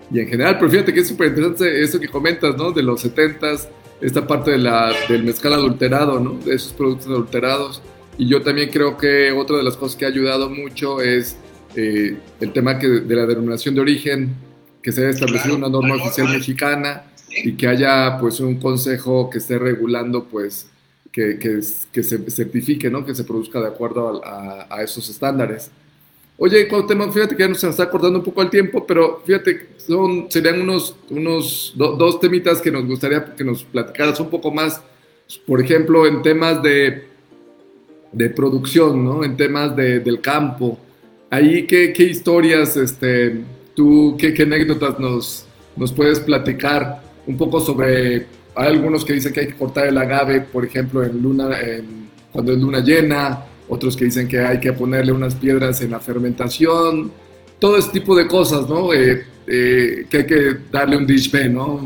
[0.09, 2.71] y en general, pero fíjate que es súper interesante eso que comentas, ¿no?
[2.71, 3.67] De los 70s,
[3.99, 6.35] esta parte de la, del mezcal adulterado, ¿no?
[6.35, 7.81] De esos productos adulterados.
[8.17, 11.35] Y yo también creo que otra de las cosas que ha ayudado mucho es
[11.75, 14.33] eh, el tema que, de la denominación de origen,
[14.81, 17.03] que se haya establecido una norma oficial mexicana
[17.43, 20.67] y que haya pues un consejo que esté regulando pues
[21.15, 21.61] que, que,
[21.93, 23.05] que se certifique, ¿no?
[23.05, 25.71] Que se produzca de acuerdo a, a, esos estándares.
[26.37, 30.29] Oye, Cuauhtémoc, fíjate que ya nos está cortando un poco el tiempo, pero fíjate, son,
[30.29, 34.81] serían unos, unos dos temitas que nos gustaría que nos platicaras un poco más,
[35.47, 37.07] por ejemplo, en temas de,
[38.11, 39.23] de producción, ¿no?
[39.23, 40.77] En temas de, del campo.
[41.29, 43.41] Ahí, ¿qué, qué historias, este,
[43.73, 45.45] tú, qué, qué anécdotas nos,
[45.77, 48.25] nos puedes platicar un poco sobre
[48.57, 52.09] hay algunos que dicen que hay que cortar el agave, por ejemplo, en luna, en,
[52.31, 55.99] cuando es luna llena, otros que dicen que hay que ponerle unas piedras en la
[55.99, 57.11] fermentación,
[57.59, 58.93] todo ese tipo de cosas, ¿no?
[58.93, 61.81] Eh, eh, que hay que darle un dishbe, ¿no?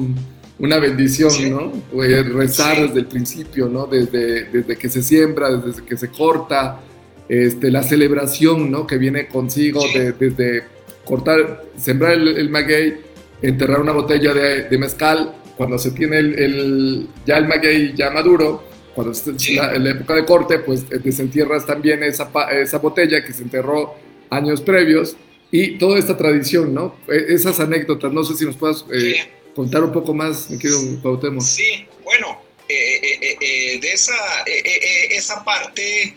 [0.60, 1.72] una bendición, ¿no?
[1.94, 3.88] rezar desde el principio, ¿no?
[3.88, 6.82] Desde, desde que se siembra, desde que se corta,
[7.30, 8.86] este, la celebración, ¿no?
[8.86, 10.64] Que viene consigo desde
[11.06, 12.98] cortar, sembrar el, maguey,
[13.42, 18.64] enterrar una botella de, de mezcal, cuando se tiene el, ya el maguey ya maduro,
[18.96, 23.34] cuando es la, la, época de corte, pues eh, desentierras también esa, esa botella que
[23.34, 23.96] se enterró
[24.30, 25.18] años previos
[25.52, 26.96] y toda esta tradición, ¿no?
[27.08, 29.16] E, esas anécdotas, no sé si nos puedas eh,
[29.54, 31.44] contar un poco más, mi querido Cuauhtémoc.
[31.44, 34.16] Sí, bueno, eh, de esa,
[34.46, 36.16] esa parte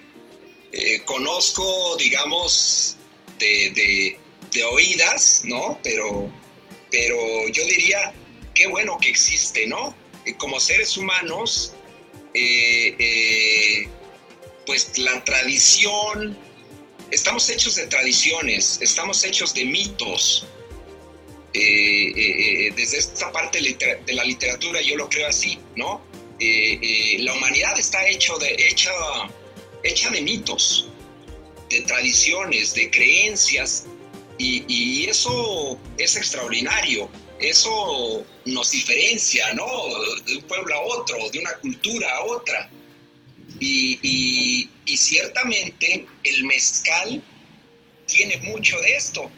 [1.05, 2.97] conozco, digamos,
[3.41, 4.19] de, de,
[4.53, 5.81] de, oídas, ¿no?
[5.83, 6.31] Pero,
[6.93, 8.13] pero yo diría
[8.55, 9.97] qué bueno que existe, ¿no?
[10.27, 11.73] Eh, como seres humanos,
[12.35, 13.89] eh, eh,
[14.67, 16.39] pues la tradición,
[17.11, 20.47] estamos hechos de tradiciones, estamos hechos de mitos.
[21.53, 26.01] desde esta parte de la literatura yo lo creo así, ¿no?
[27.19, 28.91] la humanidad está hecho de, hecha,
[29.85, 30.89] hecha de mitos,
[31.69, 33.87] de tradiciones, de creencias,
[34.43, 37.09] y eso es extraordinario
[37.43, 39.67] eso nos diferencia, ¿no?
[40.25, 42.71] De un pueblo a otro, de una cultura a otra.
[43.59, 47.23] Y, ciertamente el mezcal
[48.07, 49.31] tiene mucho de esto,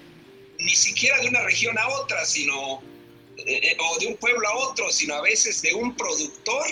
[0.58, 2.82] ni siquiera de una región a otra, sino,
[3.38, 6.66] eh, eh, o de un pueblo a otro, sino a veces de un productor,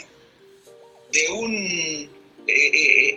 [1.12, 2.11] de un...
[2.49, 3.12] Eh,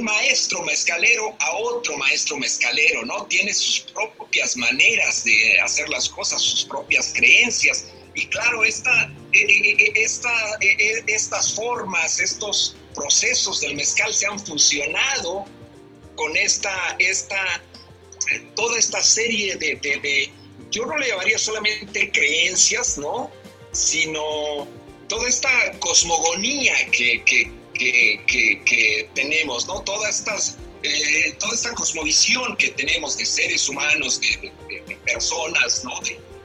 [0.00, 3.26] un maestro mezcalero a otro maestro mezcalero, ¿no?
[3.26, 7.86] Tiene sus propias maneras de hacer las cosas, sus propias creencias.
[8.14, 10.32] Y claro, esta, eh, eh, eh, esta,
[11.06, 15.44] estas formas, estos procesos del mezcal se han fusionado
[16.16, 17.62] con esta, esta,
[18.56, 20.32] toda esta serie de, de
[20.70, 23.30] yo no le llamaría solamente creencias, ¿no?
[23.72, 24.66] Sino
[25.08, 29.82] toda esta cosmogonía que, que, que, tenemos, ¿no?
[29.82, 34.52] Todas estas, eh, toda esta cosmovisión que tenemos de seres humanos, de,
[35.04, 35.92] personas, ¿no?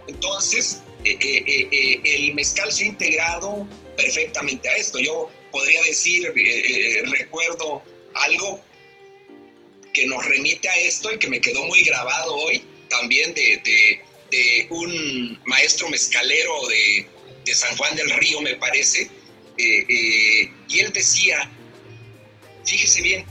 [0.08, 3.68] entonces, eh, eh, el mezcal se ha integrado
[3.98, 5.00] perfectamente a esto.
[5.00, 6.32] Yo podría decir,
[7.12, 7.84] recuerdo
[8.14, 8.62] algo
[9.94, 13.62] que nos remite a esto y que me quedó muy grabado hoy, también de,
[14.32, 17.08] de un maestro mezcalero de,
[17.46, 19.10] de San Juan del Río, me parece,
[19.58, 21.50] eh, eh, y él decía,
[22.66, 23.26] fíjese bien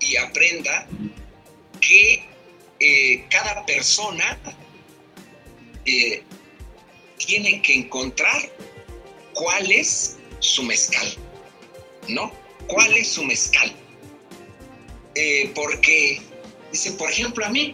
[0.00, 0.86] y aprenda
[1.80, 2.24] que
[2.80, 4.38] eh, cada persona
[7.18, 8.50] tiene que encontrar
[9.34, 11.14] cuál es su mezcal,
[12.08, 12.32] ¿no?
[12.66, 13.74] ¿Cuál es su mezcal?
[15.54, 16.20] porque,
[16.72, 17.72] dice, por ejemplo, a mí,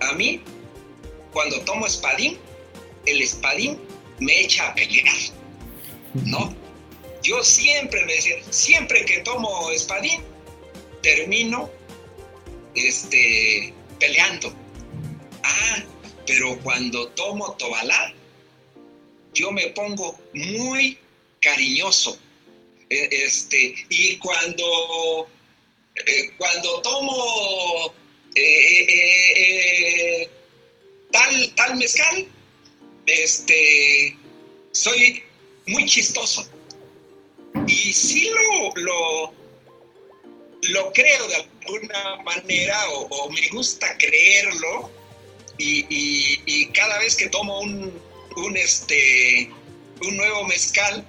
[0.00, 0.40] a mí,
[1.32, 2.38] cuando tomo espadín,
[3.04, 3.78] el espadín
[4.20, 5.12] me echa a pelear,
[6.14, 6.61] ¿no?
[7.22, 10.22] Yo siempre me decía, siempre que tomo espadín,
[11.02, 11.70] termino
[12.74, 14.52] este, peleando.
[15.42, 15.84] Ah,
[16.26, 18.14] pero cuando tomo tobalá,
[19.34, 20.98] yo me pongo muy
[21.40, 22.18] cariñoso.
[22.90, 25.28] E, este, y cuando,
[26.06, 27.94] eh, cuando tomo
[28.34, 30.30] eh, eh,
[31.10, 32.26] tal, tal mezcal,
[33.06, 34.16] este,
[34.72, 35.22] soy
[35.66, 36.51] muy chistoso.
[37.66, 38.30] Y sí
[38.74, 39.32] lo,
[40.62, 44.90] lo, creo de alguna manera o, me gusta creerlo
[45.58, 48.00] y, cada vez que tomo un,
[48.36, 49.50] un, este,
[50.00, 51.06] un nuevo mezcal,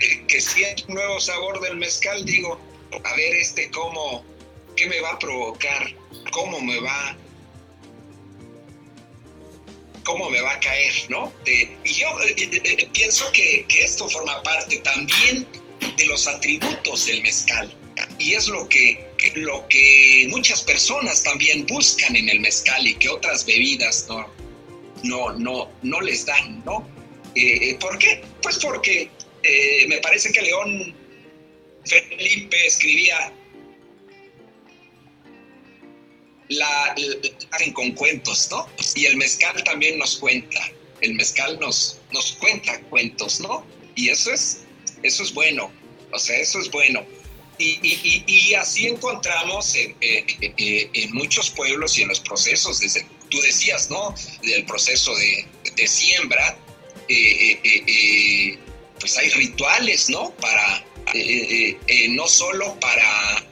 [0.00, 2.58] eh, que siento un nuevo sabor del mezcal, digo,
[3.04, 4.24] a ver este cómo,
[4.76, 5.94] qué me va a provocar,
[6.32, 7.16] cómo me va
[10.10, 11.32] cómo me va a caer, ¿no?
[11.46, 12.08] y yo
[12.92, 15.46] pienso que, esto forma parte también
[15.96, 17.72] de los atributos del mezcal
[18.18, 19.06] y es lo que,
[19.36, 24.26] lo que muchas personas también buscan en el mezcal y que otras bebidas no,
[25.04, 26.86] no, no, no les dan, ¿no?
[27.36, 28.22] Eh, ¿Por qué?
[28.42, 29.10] Pues porque
[29.44, 30.94] eh, me parece que León
[31.84, 33.32] Felipe escribía
[36.50, 36.94] la,
[37.52, 38.68] hacen con cuentos, ¿no?
[38.94, 40.60] Y el mezcal también nos cuenta,
[41.00, 43.64] el mezcal nos, nos cuenta cuentos, ¿no?
[43.94, 44.62] Y eso es,
[45.02, 45.72] eso es bueno,
[46.12, 47.04] o sea, eso es bueno.
[47.58, 54.14] Y, así encontramos en, muchos pueblos y en los procesos, desde, tú decías, ¿no?
[54.42, 55.46] Del proceso de,
[55.86, 56.56] siembra,
[57.08, 58.58] eh, eh, eh,
[58.98, 60.30] pues hay rituales, ¿no?
[60.36, 60.84] Para,
[62.08, 63.44] no solo para,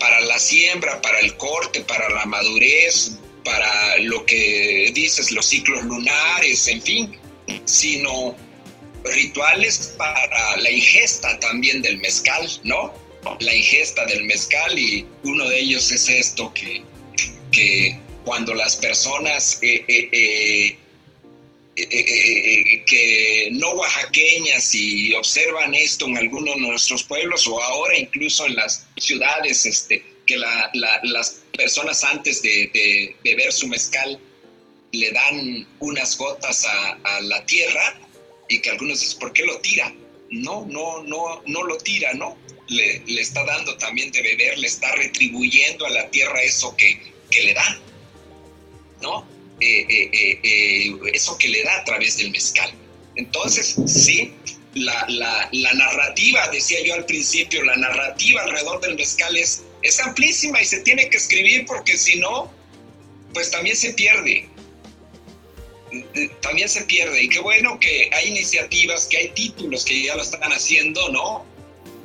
[0.00, 3.12] para la siembra, para el corte, para la madurez,
[3.44, 7.16] para lo que dices, los ciclos lunares, en fin,
[7.64, 8.34] sino
[9.04, 12.92] rituales para la ingesta también del mezcal, ¿no?
[13.40, 16.82] la ingesta del mezcal y uno de ellos es esto que,
[17.52, 20.78] que cuando las personas eh, eh, eh,
[21.88, 28.56] que no oaxaqueñas y observan esto en algunos de nuestros pueblos o ahora incluso en
[28.56, 34.18] las ciudades, este, que las personas antes de, beber su mezcal
[34.92, 38.00] le dan unas gotas a, la tierra
[38.48, 39.94] y que algunos dicen, ¿por qué lo tira?
[40.30, 42.36] No, no, no, no lo tira, ¿no?
[42.70, 47.54] le, está dando también de beber, le está retribuyendo a la tierra eso que, le
[47.54, 47.78] da,
[49.02, 49.26] ¿no?
[49.60, 52.72] Eh, eh, eh, eso que le da a través del mezcal.
[53.16, 54.32] Entonces, sí,
[54.74, 55.06] la,
[55.74, 60.80] narrativa, decía yo al principio, la narrativa alrededor del mezcal es, es amplísima y se
[60.80, 62.50] tiene que escribir porque si no,
[63.34, 64.48] pues también se pierde
[66.40, 67.24] también se pierde.
[67.24, 71.44] Y qué bueno que hay iniciativas, que hay títulos que ya lo están haciendo, ¿no?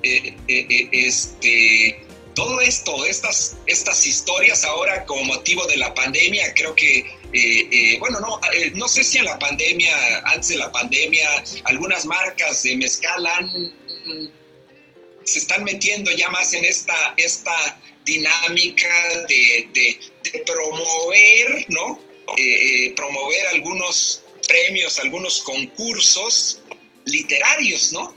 [0.02, 2.04] Este,
[2.36, 7.06] todo esto, estas, estas historias ahora como motivo de la pandemia, creo que,
[8.00, 8.40] bueno, no,
[8.74, 11.28] no sé si en la pandemia, antes de la pandemia,
[11.64, 13.28] algunas marcas de mezcal
[15.24, 20.00] se están metiendo ya más en esta, esta dinámica de,
[20.46, 22.00] promover, ¿no?
[22.96, 26.62] promover algunos premios, algunos concursos
[27.06, 28.16] literarios, ¿no?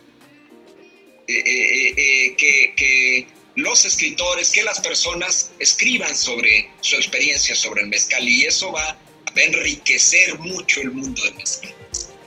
[1.27, 2.37] Eh, eh, eh,
[2.75, 3.27] que,
[3.59, 8.91] los escritores, que las personas escriban sobre su experiencia sobre el mezcal y eso va
[8.91, 8.99] a
[9.35, 11.75] enriquecer mucho el mundo del mezcal.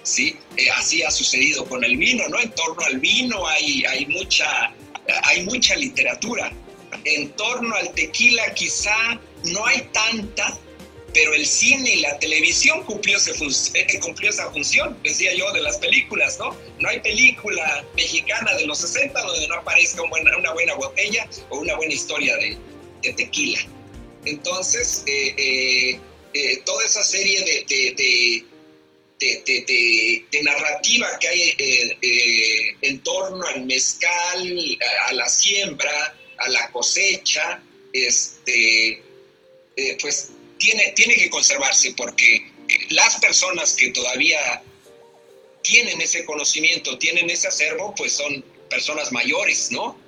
[0.04, 0.38] ¿sí?
[0.76, 2.38] así ha sucedido con el vino, ¿no?
[2.40, 4.74] En torno al vino hay, hay, mucha,
[5.24, 6.52] hay mucha literatura.
[7.06, 10.58] En torno al tequila quizá no hay tanta,
[11.14, 15.78] pero el cine y la televisión cumplió, eh, cumplió esa función, decía yo, de las
[15.78, 16.56] películas, ¿no?
[16.80, 21.76] No hay película mexicana de los 60 donde no aparezca una buena botella o una
[21.76, 22.58] buena historia de,
[23.14, 23.60] tequila.
[24.26, 26.00] Entonces, eh,
[26.34, 27.66] eh, toda esa serie de,
[27.98, 28.46] de,
[30.44, 31.98] narrativa que hay
[32.82, 37.62] en torno al mezcal, a, la siembra, a la cosecha,
[37.94, 39.04] este,
[40.00, 40.32] pues
[40.62, 42.48] tiene, tiene que conservarse porque
[42.92, 44.62] las personas que todavía
[45.64, 50.00] tienen ese conocimiento, tienen ese acervo, pues son personas mayores, ¿no?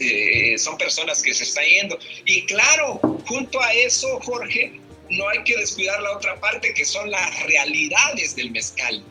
[0.00, 1.98] Eh, son personas que se están yendo.
[2.26, 7.08] Y claro, junto a eso, Jorge, no hay que descuidar la otra parte que son
[7.10, 9.04] las realidades del mezcal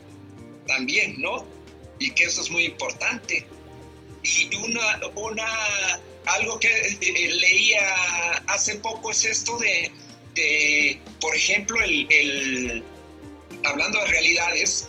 [0.66, 1.46] también, ¿no?
[1.98, 3.46] Y que eso es muy importante.
[4.22, 7.94] Y una, una algo que eh, leía
[8.46, 9.90] hace poco es esto de,
[11.20, 12.82] por ejemplo, el,
[13.64, 14.88] hablando de realidades,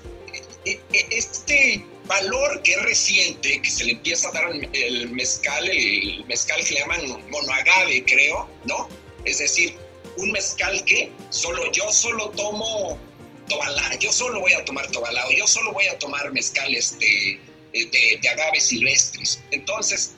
[0.66, 5.70] e, e, este valor que es reciente, que se le empieza a dar el mezcal,
[5.70, 8.90] el mezcal que le llaman monoagave, creo, ¿no?
[9.26, 9.76] Es decir,
[10.18, 12.98] un mezcal que solo yo solo tomo
[13.48, 17.40] tobalá, yo solo voy a tomar tobalá, yo solo voy a tomar mezcales de,
[17.74, 19.42] de, de agaves silvestres.
[19.52, 20.14] Entonces,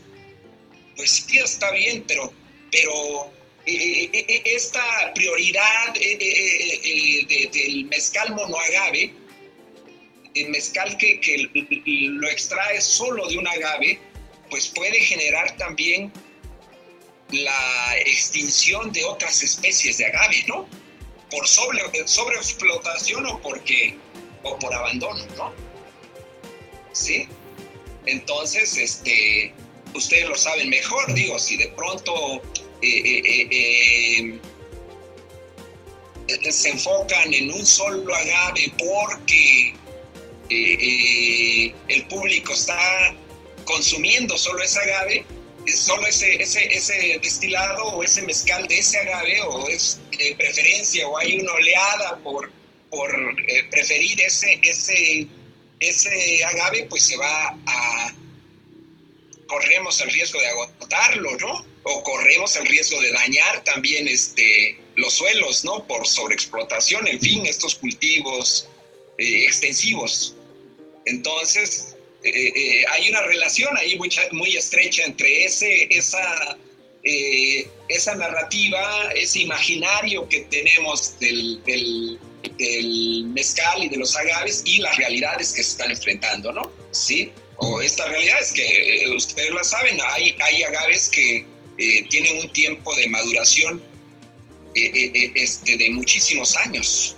[0.95, 2.32] pues sí está bien, pero,
[2.71, 9.13] pero eh, eh, eh, esta prioridad del mezcal monoagave,
[10.36, 11.49] el mezcal que, que,
[11.86, 13.99] lo extrae solo de un agave,
[14.49, 16.11] pues puede generar también
[17.32, 20.68] la extinción de otras especies de agave, ¿no?
[21.32, 23.97] Por sobre, sobreexplotación o porque
[24.43, 25.53] o por abandono, ¿no?
[26.91, 27.28] ¿Sí?
[28.05, 29.53] Entonces, este,
[29.95, 32.41] ustedes lo saben mejor, digo, si de pronto
[32.82, 34.39] eh, eh,
[36.28, 39.73] eh, se enfocan en un solo agave porque
[40.49, 43.15] el público está
[43.65, 45.26] consumiendo solo ese agave,
[45.73, 51.07] solo ese, ese, ese destilado o ese mezcal de ese agave o es de preferencia
[51.07, 52.51] o hay una oleada por,
[52.89, 53.09] por
[53.47, 55.28] eh, preferir ese, ese,
[55.80, 58.13] ese agave, pues se va a...
[59.47, 61.65] corremos el riesgo de agotarlo, ¿no?
[61.83, 65.85] O corremos el riesgo de dañar también este, los suelos, ¿no?
[65.85, 68.67] Por sobreexplotación, en fin, estos cultivos
[69.17, 70.35] eh, extensivos.
[71.05, 76.57] Entonces, eh, eh, hay una relación ahí muy, muy estrecha entre ese, esa,
[77.03, 82.19] esa narrativa, ese imaginario que tenemos del, del,
[83.27, 86.71] mezcal y de los agaves y las realidades que se están enfrentando, ¿no?
[86.91, 91.45] Sí, o estas realidades que ustedes la saben, hay, hay agaves que
[92.09, 93.81] tienen un tiempo de maduración
[94.73, 97.15] este, de muchísimos años.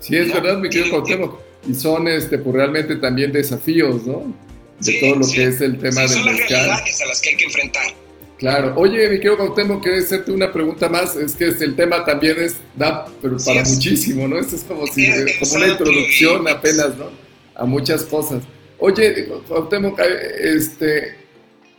[0.00, 4.34] Sí, es verdad, mi querido Cuauhtémoc y son este, pues, realmente también desafíos, ¿no?
[4.80, 7.36] De todo lo que es el tema del son las realidades a las que hay
[7.36, 7.86] que enfrentar.
[8.38, 8.74] Claro.
[8.76, 11.16] Oye, mi querido Cuauhtémoc, quería hacerte una pregunta más.
[11.16, 14.38] Es que el tema también es, da pero para muchísimo, ¿no?
[14.38, 15.08] Esto es como, si,
[15.40, 17.10] como una introducción apenas, ¿no?
[17.54, 18.42] A muchas cosas.
[18.78, 21.16] Oye, Cuauhtémoc, este,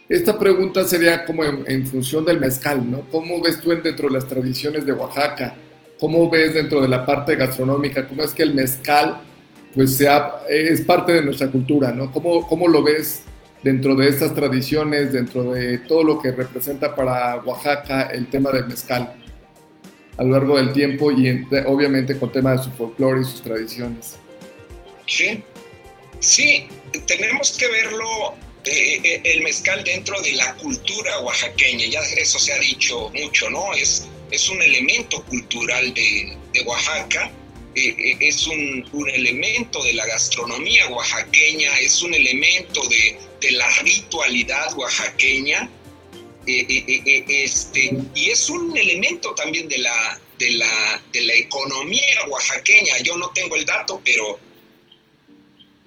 [0.09, 3.01] esta pregunta sería como en, en, función del mezcal, ¿no?
[3.11, 5.55] ¿Cómo ves tú dentro de las tradiciones de Oaxaca?
[5.99, 8.07] ¿Cómo ves dentro de la parte gastronómica?
[8.07, 9.21] ¿Cómo es que el mezcal
[9.77, 12.11] pues sea, es parte de nuestra cultura, ¿no?
[12.11, 13.21] ¿Cómo, ¿Cómo lo ves
[13.61, 18.65] dentro de estas tradiciones, dentro de todo lo que representa para Oaxaca el tema del
[18.65, 19.13] mezcal
[20.17, 24.17] a lo largo del tiempo y obviamente con tema de su folclore y sus tradiciones?
[25.05, 25.43] Sí,
[26.19, 26.67] sí,
[27.05, 32.53] tenemos que verlo eh, eh, el mezcal dentro de la cultura oaxaqueña, ya eso se
[32.53, 33.73] ha dicho mucho, ¿no?
[33.73, 37.31] Es, es un elemento cultural de, de Oaxaca
[37.79, 45.69] eh, es un, elemento de la gastronomía oaxaqueña, es un elemento de, la ritualidad oaxaqueña,
[46.47, 52.97] este, y es un elemento también de la, de, la, de la economía oaxaqueña.
[53.03, 54.39] Yo no tengo el dato, pero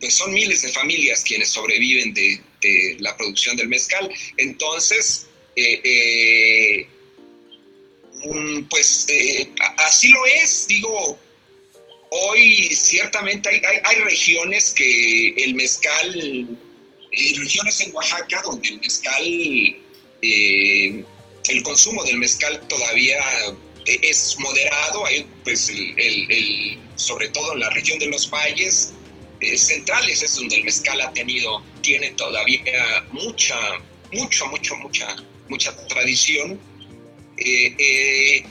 [0.00, 2.40] pues son miles de familias quienes sobreviven de,
[2.98, 4.10] la producción del mezcal.
[4.36, 5.26] Entonces,
[8.24, 9.06] mm, pues
[9.78, 11.18] así lo es, digo,
[12.12, 16.58] Hoy ciertamente hay, regiones que el mezcal,
[17.12, 19.24] eh, regiones en Oaxaca donde el mezcal,
[20.22, 21.04] eh,
[21.48, 23.20] el consumo del mezcal todavía
[23.86, 28.99] es moderado, hay, pues el, sobre todo en la región de los valles eh,
[29.56, 33.56] centrales es donde el mezcal ha tenido, tiene todavía mucha,
[34.12, 35.16] mucho, mucho, mucha,
[35.48, 36.58] mucha tradición.
[37.36, 38.44] y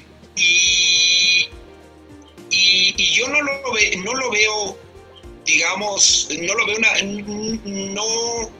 [2.49, 3.51] y, yo no lo,
[4.03, 4.77] no lo veo,
[5.45, 6.77] digamos, no lo veo
[7.65, 8.51] no,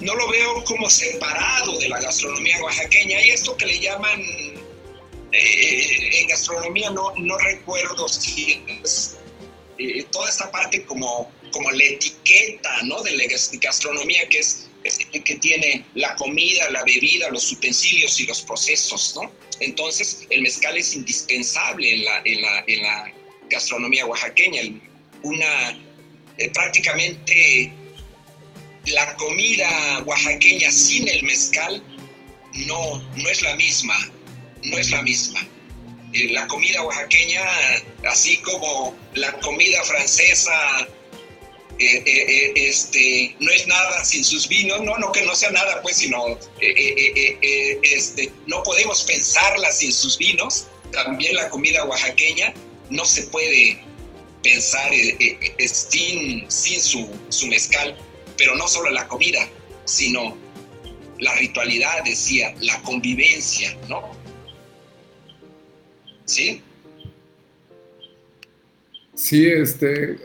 [0.00, 3.20] no lo veo como separado de la gastronomía oaxaqueña.
[3.22, 4.20] Y esto que le llaman
[5.32, 9.16] eh, en gastronomía, no, no recuerdo si es
[9.78, 13.00] eh, toda esta parte como, como la etiqueta ¿no?
[13.02, 13.24] de la
[13.62, 14.66] gastronomía que es,
[15.24, 19.32] que tiene la comida, la bebida, los utensilios y los procesos, ¿no?
[19.60, 23.12] Entonces, el mezcal es indispensable en la, en la, en la
[23.48, 24.62] gastronomía oaxaqueña,
[25.22, 25.70] una
[26.38, 27.72] eh, prácticamente
[28.86, 31.82] la comida oaxaqueña sin el mezcal
[32.66, 33.96] no, no es la misma,
[34.64, 35.46] no es la misma.
[36.12, 37.42] Eh, la comida oaxaqueña,
[38.10, 40.52] así como la comida francesa,
[41.78, 45.96] eh, este, no es nada sin sus vinos, no, no que no sea nada, pues,
[45.96, 50.66] sino este, no podemos pensarla sin sus vinos.
[50.92, 52.54] También la comida oaxaqueña
[52.90, 53.80] no se puede
[54.44, 57.96] pensar eh, eh, eh, sin, sin su, su, mezcal,
[58.36, 59.48] pero no solo la comida,
[59.86, 60.36] sino
[61.18, 64.12] la ritualidad, decía, la convivencia, ¿no?
[66.26, 66.62] ¿Sí?
[69.14, 70.18] Sí, este,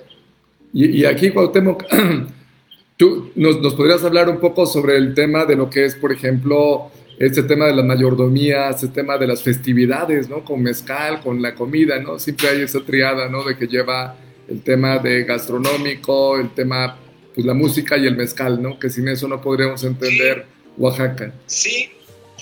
[0.74, 1.84] y, aquí Cuauhtémoc,
[2.98, 6.12] tú nos, nos podrías hablar un poco sobre el tema de lo que es, por
[6.12, 10.46] ejemplo, este tema de la mayordomía, este tema de las festividades, ¿no?
[10.46, 12.18] Con mezcal, con la comida, ¿no?
[12.18, 13.44] Siempre hay esa triada, ¿no?
[13.44, 14.16] De que lleva
[14.48, 16.98] el tema de gastronómico, el tema,
[17.36, 18.80] pues la música y el mezcal, ¿no?
[18.80, 20.46] Que sin eso no podríamos entender
[20.78, 21.34] Oaxaca.
[21.46, 21.90] Sí,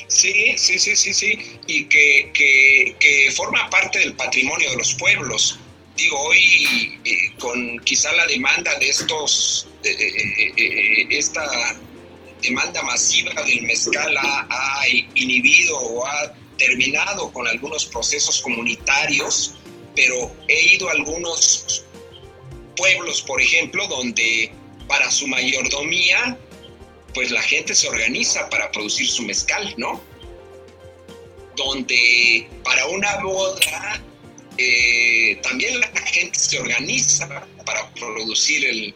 [0.08, 5.60] sí, sí, sí, sí, sí, y que, que forma parte del patrimonio de los pueblos.
[5.98, 9.90] Digo, hoy eh, con quizá la demanda de estos, eh,
[10.56, 11.44] eh, esta
[12.42, 14.86] demanda masiva del mezcal ha,
[15.16, 19.58] inhibido o ha terminado con algunos procesos comunitarios
[19.98, 21.84] pero he ido a algunos
[22.78, 24.52] pueblos, por ejemplo, donde
[24.88, 26.38] para su mayordomía,
[27.16, 30.00] pues la gente se organiza para producir su mezcal, ¿no?
[31.56, 34.04] Donde para una boda
[34.58, 37.28] eh, también la gente se organiza
[37.66, 38.94] para producir el,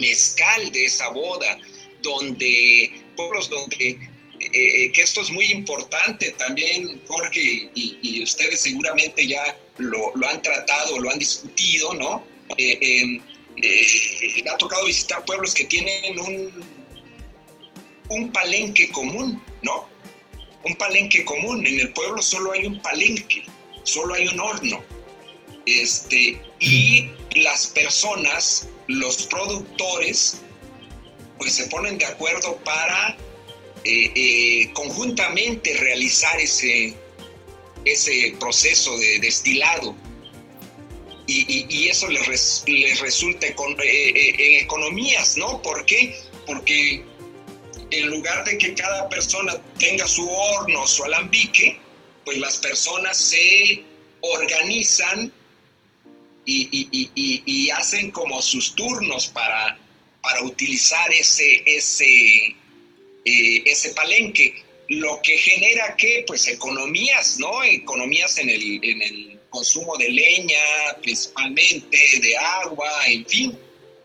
[0.00, 1.58] mezcal de esa boda,
[2.02, 3.98] donde pueblos donde
[4.38, 10.40] eh, eh, que esto es muy importante también, Jorge, y, ustedes seguramente ya lo, han
[10.42, 12.24] tratado, lo han discutido, ¿no?
[12.56, 13.20] Eh,
[14.50, 16.64] ha tocado visitar pueblos que tienen un,
[18.10, 19.88] un palenque común, ¿no?
[20.64, 21.66] Un palenque común.
[21.66, 23.44] En el pueblo solo hay un palenque
[23.86, 24.82] solo hay un horno.
[25.64, 30.42] Este, y las personas, los productores,
[31.38, 33.16] pues se ponen de acuerdo para
[33.84, 36.94] eh, eh, conjuntamente realizar ese,
[37.84, 39.96] ese proceso de destilado.
[41.28, 45.60] Y, eso les, les resulta eh, en economías, ¿no?
[45.60, 46.16] ¿Por qué?
[46.46, 47.04] Porque
[47.90, 51.80] en lugar de que cada persona tenga su horno, su alambique,
[52.26, 53.84] pues las personas se
[54.20, 55.32] organizan
[56.44, 59.78] y, hacen como sus turnos para,
[60.20, 62.56] para utilizar ese, ese,
[63.24, 67.62] eh, ese palenque, lo que genera que, pues, economías, ¿no?
[67.62, 70.64] Economías en el, en el consumo de leña,
[71.02, 73.58] principalmente, de agua, en fin.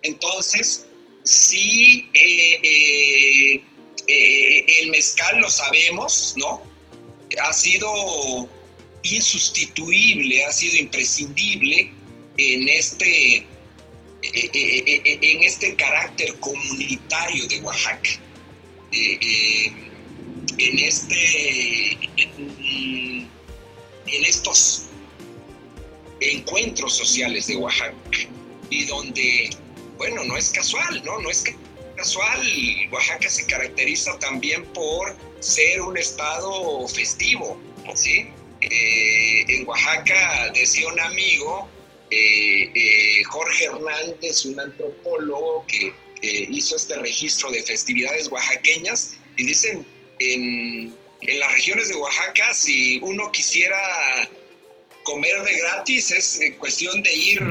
[0.03, 0.85] Entonces,
[1.23, 3.63] sí, eh,
[4.07, 6.70] eh, el mezcal lo sabemos, ¿no?
[7.39, 8.49] Ha sido
[9.03, 11.91] insustituible, ha sido imprescindible
[12.37, 13.45] en este, eh,
[14.23, 18.09] eh, eh, en este carácter comunitario de Oaxaca.
[18.91, 21.97] en este
[24.07, 24.87] en estos
[26.19, 27.95] encuentros sociales de Oaxaca
[28.69, 29.49] y donde
[29.97, 31.70] bueno no es casual no no es casual
[32.91, 37.59] Oaxaca se caracteriza también por ser un estado festivo,
[37.95, 38.27] ¿sí?
[38.61, 41.67] Eh, en Oaxaca, decía un amigo,
[42.11, 49.85] eh, eh, Jorge Hernández, un antropólogo que hizo este registro de festividades oaxaqueñas, y dicen,
[50.19, 54.29] en, en las regiones de Oaxaca, si uno quisiera
[55.03, 57.41] comer de gratis, es cuestión de ir,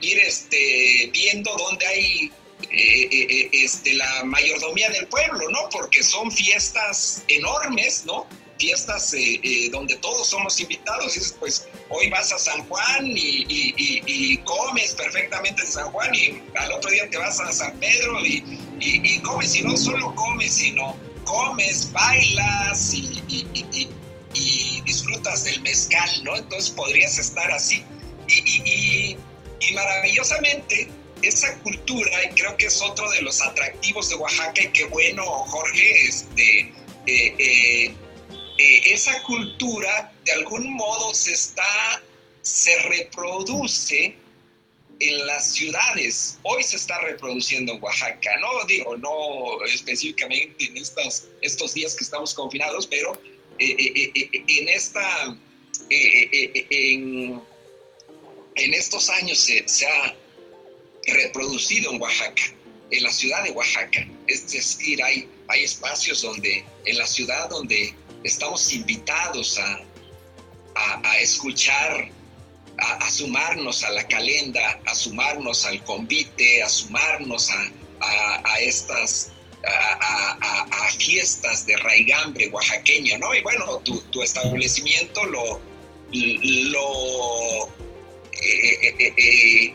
[0.00, 2.32] ir este, viendo dónde hay
[2.70, 5.68] eh, eh, eh, la mayordomía del pueblo, ¿no?
[5.70, 8.26] Porque son fiestas enormes, ¿no?
[8.58, 9.14] Fiestas
[9.70, 11.16] donde todos somos invitados.
[11.16, 16.72] Y pues hoy vas a San Juan y, comes perfectamente en San Juan y al
[16.72, 21.90] otro día te vas a San Pedro y, comes y no solo comes, sino comes,
[21.92, 23.96] bailas y,
[24.84, 26.36] disfrutas del mezcal, ¿no?
[26.36, 27.84] Entonces podrías estar así.
[28.26, 29.16] y
[29.72, 34.84] maravillosamente esa cultura, y creo que es otro de los atractivos de Oaxaca, y qué
[34.86, 36.60] bueno, Jorge, este,
[37.06, 37.94] eh, eh,
[38.58, 42.02] eh, esa cultura de algún modo se está,
[42.42, 44.16] se reproduce
[45.00, 46.38] en las ciudades.
[46.42, 52.34] Hoy se está reproduciendo en Oaxaca, no digo, no específicamente en estos días que estamos
[52.34, 53.20] confinados, pero
[53.58, 55.36] en esta,
[55.88, 57.42] en,
[58.56, 60.16] estos años se, se ha
[61.10, 62.42] reproducido en Oaxaca,
[62.90, 64.06] en la ciudad de Oaxaca.
[64.26, 67.94] Es decir, hay, hay espacios donde, en la ciudad donde
[68.24, 69.80] estamos invitados a,
[71.02, 72.10] a, escuchar,
[72.78, 79.30] a, sumarnos a la calenda, a sumarnos al convite, a sumarnos a, estas
[79.64, 83.34] a, fiestas de raigambre oaxaqueño, ¿no?
[83.34, 85.60] Y bueno, tu, tu establecimiento lo,
[86.12, 87.68] lo
[88.40, 89.74] eh, eh, eh,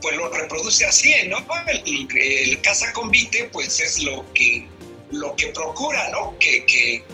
[0.00, 1.44] pues lo reproduce así, ¿no?
[1.66, 4.66] El, el casa convite, pues es lo que,
[5.10, 6.38] lo que procura, ¿no?
[6.38, 7.04] Que, que,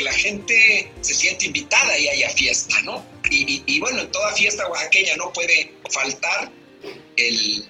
[0.00, 3.04] la gente se siente invitada y haya fiesta, ¿no?
[3.30, 6.50] Y, bueno, en toda fiesta oaxaqueña no puede faltar
[7.16, 7.68] el,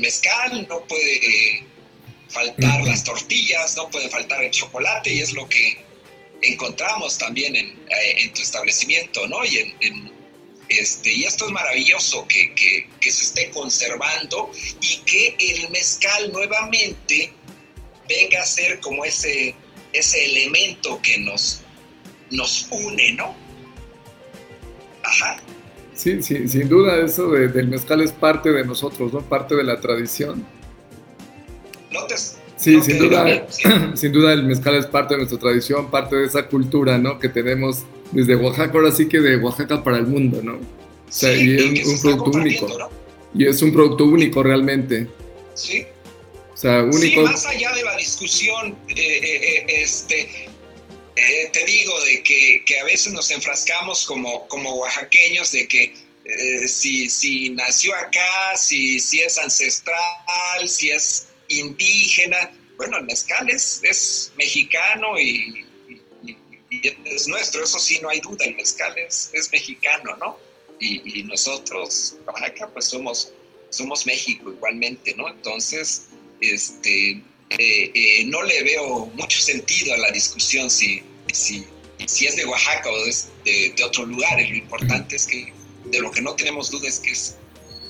[0.00, 1.64] mezcal, no puede
[2.28, 5.78] faltar las tortillas, no puede faltar el chocolate y es lo que
[6.42, 9.44] encontramos también en, eh, tu establecimiento, ¿no?
[9.44, 10.17] Y en
[10.68, 14.50] este, y esto es maravilloso que, se esté conservando
[14.80, 17.32] y que el mezcal nuevamente
[18.08, 19.54] venga a ser como ese,
[19.92, 21.62] ese elemento que nos,
[22.30, 23.34] nos une, ¿no?
[25.02, 25.40] Ajá.
[25.94, 29.20] Sí, sí, sin duda eso del mezcal es parte de nosotros, ¿no?
[29.20, 30.46] Parte de la tradición.
[31.90, 32.00] ¿No
[32.56, 33.46] sí, sin duda,
[33.94, 37.18] sin duda el mezcal es parte de nuestra tradición, parte de esa cultura, ¿no?
[37.18, 40.54] Que tenemos desde Oaxaca, ahora sí que de Oaxaca para el mundo, ¿no?
[40.54, 42.90] O sea, y es un producto único.
[43.34, 45.06] Y es un producto único realmente.
[45.54, 45.86] Sí.
[46.52, 47.26] O sea, único.
[47.26, 50.28] Sí, más allá de la discusión, eh, eh, este,
[51.52, 55.94] te digo de que, que, a veces nos enfrascamos como, como oaxaqueños de que
[56.66, 62.50] si, si nació acá, si, si es ancestral, si es indígena.
[62.76, 65.67] Bueno, el mezcal es, es mexicano y,
[66.70, 70.38] es nuestro, eso sí, no hay duda, el mezcal es, es mexicano, ¿no?
[70.80, 73.32] Y, nosotros, Oaxaca, pues somos,
[73.70, 75.28] somos México igualmente, ¿no?
[75.28, 76.04] Entonces,
[76.40, 81.02] este, eh, eh, no le veo mucho sentido a la discusión si,
[81.32, 81.66] si,
[82.06, 84.40] si es de Oaxaca o de, de, otro lugar.
[84.40, 85.52] Lo importante es que
[85.86, 87.36] de lo que no tenemos duda es que es,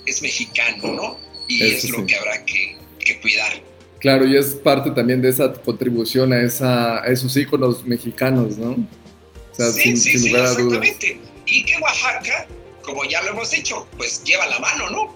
[0.06, 1.20] es mexicano, ¿no?
[1.46, 3.62] Y es lo que habrá que, que cuidar.
[4.00, 8.72] Claro, y es parte también de esa contribución a, esa, a esos íconos mexicanos, ¿no?
[8.72, 11.20] O sea, sí, sin, sí, sin lugar a exactamente.
[11.46, 12.46] Y que Oaxaca,
[12.82, 15.14] como ya lo hemos dicho, pues lleva la mano, ¿no?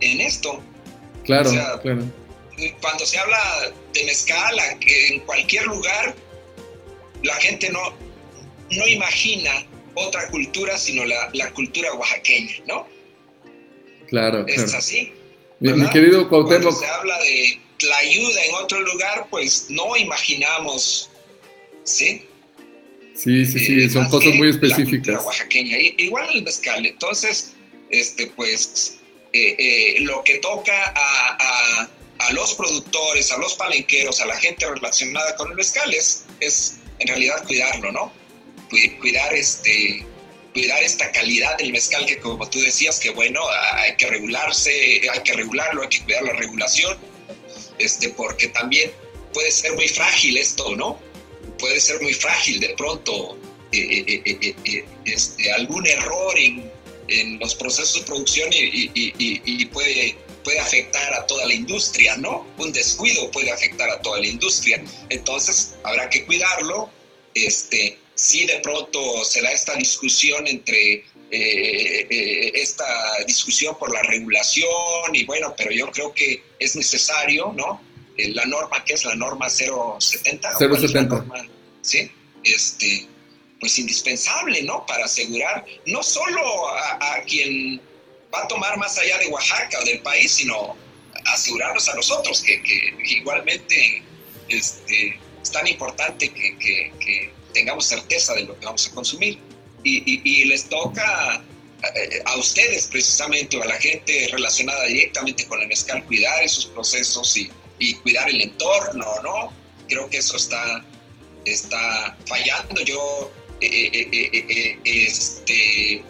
[0.00, 0.62] En esto.
[1.24, 1.50] Claro,
[1.82, 2.04] claro.
[2.80, 3.38] Cuando se habla
[3.92, 6.14] de mezcal, en cualquier lugar,
[7.22, 7.80] la gente no,
[8.70, 9.50] no imagina
[9.94, 12.86] otra cultura, sino la, la cultura oaxaqueña, ¿no?
[14.08, 15.12] Claro, Es así.
[15.58, 16.62] Mi, mi, querido Cuauhtémoc.
[16.62, 21.10] Cuando se habla de la ayuda en otro lugar, pues no imaginamos,
[21.84, 22.26] ¿sí?
[23.14, 25.24] Sí, sí, sí, eh, son cosas muy específicas.
[25.24, 26.84] oaxaqueña, igual el mezcal.
[26.84, 27.54] Entonces,
[27.90, 28.98] este, pues,
[29.32, 34.66] eh, eh, lo que toca a, a, los productores, a los palenqueros, a la gente
[34.66, 38.12] relacionada con el mezcal es, es en realidad cuidarlo, ¿no?
[39.00, 40.04] Cuidar este,
[40.52, 43.40] cuidar esta calidad del mezcal que como tú decías que bueno
[43.74, 46.98] hay que regularse hay que regularlo hay que cuidar la regulación
[47.78, 48.90] este, porque también
[49.32, 50.98] puede ser muy frágil esto, ¿no?
[51.58, 53.38] Puede ser muy frágil de pronto
[53.72, 56.70] eh, eh, eh, este, algún error en,
[57.08, 62.46] en, los procesos de producción y, y, puede, puede afectar a toda la industria, ¿no?
[62.58, 64.82] Un descuido puede afectar a toda la industria.
[65.10, 66.90] Entonces habrá que cuidarlo.
[67.34, 72.86] Este, si de pronto se da esta discusión entre esta
[73.26, 74.68] discusión por la regulación
[75.12, 77.80] y bueno, pero yo creo que es necesario, ¿no?
[78.16, 80.56] Eh, la norma, que es la norma 070.
[80.58, 81.24] 070.
[81.82, 82.10] sí,
[82.44, 83.06] este,
[83.60, 84.86] pues indispensable, ¿no?
[84.86, 87.80] Para asegurar no solo a, quien
[88.34, 90.76] va a tomar más allá de Oaxaca o del país, sino
[91.26, 94.02] asegurarnos a nosotros que, que igualmente
[94.48, 99.38] este, es tan importante que, que, tengamos certeza de lo que vamos a consumir.
[99.88, 101.42] Y, les toca
[102.24, 107.36] a ustedes precisamente o a la gente relacionada directamente con el mezcal cuidar esos procesos
[107.36, 109.52] y, cuidar el entorno, ¿no?
[109.88, 110.84] Creo que eso está,
[111.44, 112.82] está fallando.
[112.82, 113.30] Yo
[113.60, 116.02] eh, eh, eh, este,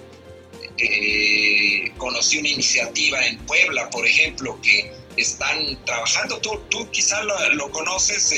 [1.99, 7.71] conocí una iniciativa en Puebla, por ejemplo, que están trabajando, tú, tú quizás lo, lo
[7.71, 8.33] conoces,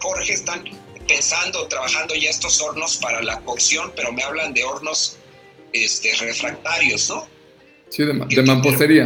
[0.00, 0.64] Jorge, están
[1.06, 5.18] pensando, trabajando ya estos hornos para la cocción, pero me hablan de hornos
[5.72, 7.28] este, refractarios, ¿no?
[7.90, 9.04] Sí, de, de mampostería.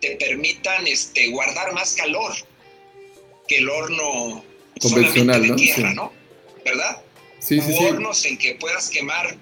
[0.00, 2.32] Te permitan, este, guardar más calor
[3.48, 4.44] que el horno
[4.80, 5.56] convencional, de ¿no?
[5.56, 6.12] tierra, ¿no?
[6.64, 7.02] ¿Verdad?
[7.38, 7.84] Sí, sí, sí.
[7.84, 9.36] hornos en que puedas quemar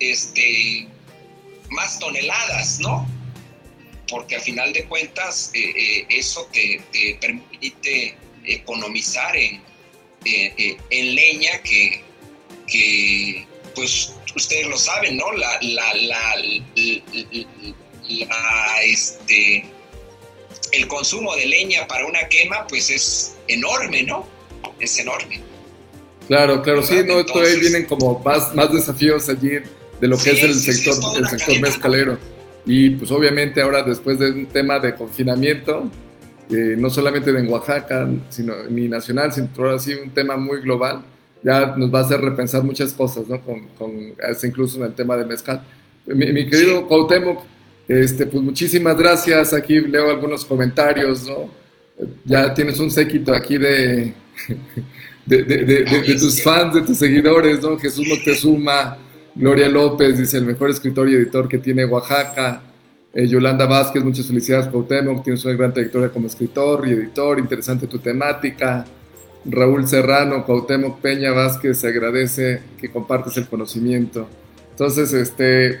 [0.00, 0.88] este,
[1.70, 3.06] más toneladas, ¿no?
[4.08, 9.62] Porque al final de cuentas eh, eh, eso te, te, permite economizar en,
[10.24, 12.02] eh, en leña que,
[12.66, 15.32] que pues ustedes lo saben, ¿no?
[15.32, 16.34] La, la, la,
[18.82, 19.64] este,
[20.72, 24.26] el consumo de leña para una quema, pues es enorme, ¿no?
[24.78, 25.40] Es enorme.
[26.28, 29.58] Claro, claro, sí, no, todavía vienen como más, más desafíos allí
[30.00, 32.18] de lo que es el sector, el sector mezcalero.
[32.66, 35.90] Y pues obviamente ahora después de un tema de confinamiento,
[36.50, 41.02] eh, no solamente en Oaxaca, sino ni nacional, sino ahora sí un tema muy global,
[41.42, 43.40] ya nos va a hacer repensar muchas cosas, ¿no?
[43.40, 43.92] Con, con
[44.42, 45.62] incluso en el tema de mezcal.
[46.06, 47.42] Mi, querido Cuauhtémoc,
[47.86, 49.52] este, pues muchísimas gracias.
[49.52, 51.50] Aquí leo algunos comentarios, ¿no?
[52.24, 54.12] Ya tienes un séquito aquí de,
[55.26, 57.78] de, de, de tus fans, de tus seguidores, ¿no?
[57.78, 58.98] Jesús Moctezuma,
[59.34, 62.62] Gloria López, dice el mejor escritor y editor que tiene Oaxaca.
[63.12, 65.24] Eh, Yolanda Vázquez, muchas felicidades, Cuauhtémoc.
[65.24, 67.38] Tienes una gran trayectoria como escritor y editor.
[67.38, 68.84] Interesante tu temática.
[69.44, 74.28] Raúl Serrano, Cuauhtémoc Peña Vázquez, se agradece que compartes el conocimiento.
[74.70, 75.80] Entonces, este,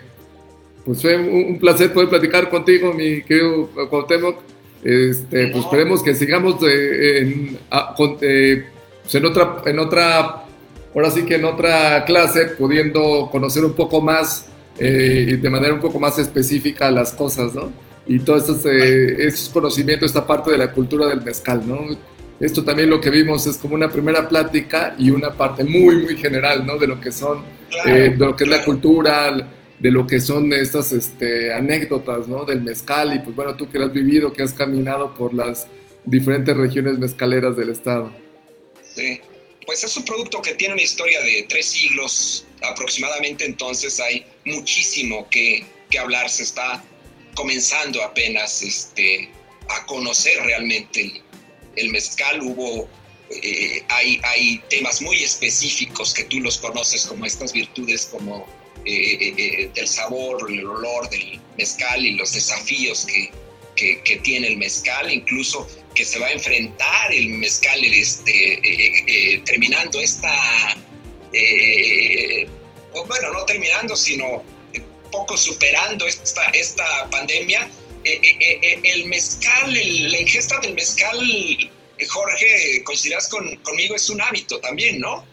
[0.84, 4.38] pues fue un, placer poder platicar contigo, mi querido Cuauhtémoc.
[4.82, 7.58] Este, pues esperemos que sigamos en,
[7.96, 10.46] pues en, otra, en otra
[10.94, 14.46] ahora sí que en otra clase, pudiendo conocer un poco más
[14.78, 17.72] eh, de manera un poco más específica las cosas, ¿no?
[18.06, 21.96] Y todos esos, eh, esos conocimientos, esta parte de la cultura del mezcal, ¿no?
[22.40, 26.16] Esto también lo que vimos es como una primera plática y una parte muy, muy
[26.16, 26.78] general, ¿no?
[26.78, 27.44] De lo que son,
[27.86, 29.30] eh, de lo que es la cultura,
[29.78, 32.44] de lo que son estas este, anécdotas, ¿no?
[32.44, 35.66] Del mezcal y pues bueno, tú que has vivido, que has caminado por las
[36.04, 38.10] diferentes regiones mezcaleras del estado.
[38.94, 39.20] Sí,
[39.66, 45.28] pues es un producto que tiene una historia de tres siglos aproximadamente, entonces hay muchísimo
[45.28, 46.82] que, que hablar, se está
[47.34, 49.30] comenzando apenas este,
[49.68, 51.22] a conocer realmente
[51.76, 52.40] el, mezcal.
[52.42, 52.88] Hubo,
[53.30, 58.46] eh, hay, hay temas muy específicos que tú los conoces como estas virtudes como
[58.84, 63.30] eh, eh, del sabor, el olor del mezcal y los desafíos que,
[63.76, 70.76] que, tiene el mezcal, incluso que se va a enfrentar el mezcal este, terminando esta,
[72.92, 74.42] bueno, no terminando, sino
[75.10, 77.68] poco superando esta, esta pandemia,
[78.04, 81.18] eh, eh, eh, el mezcal, la ingesta del mezcal,
[82.08, 85.24] Jorge, coincidirás con, conmigo, es un hábito también, ¿no?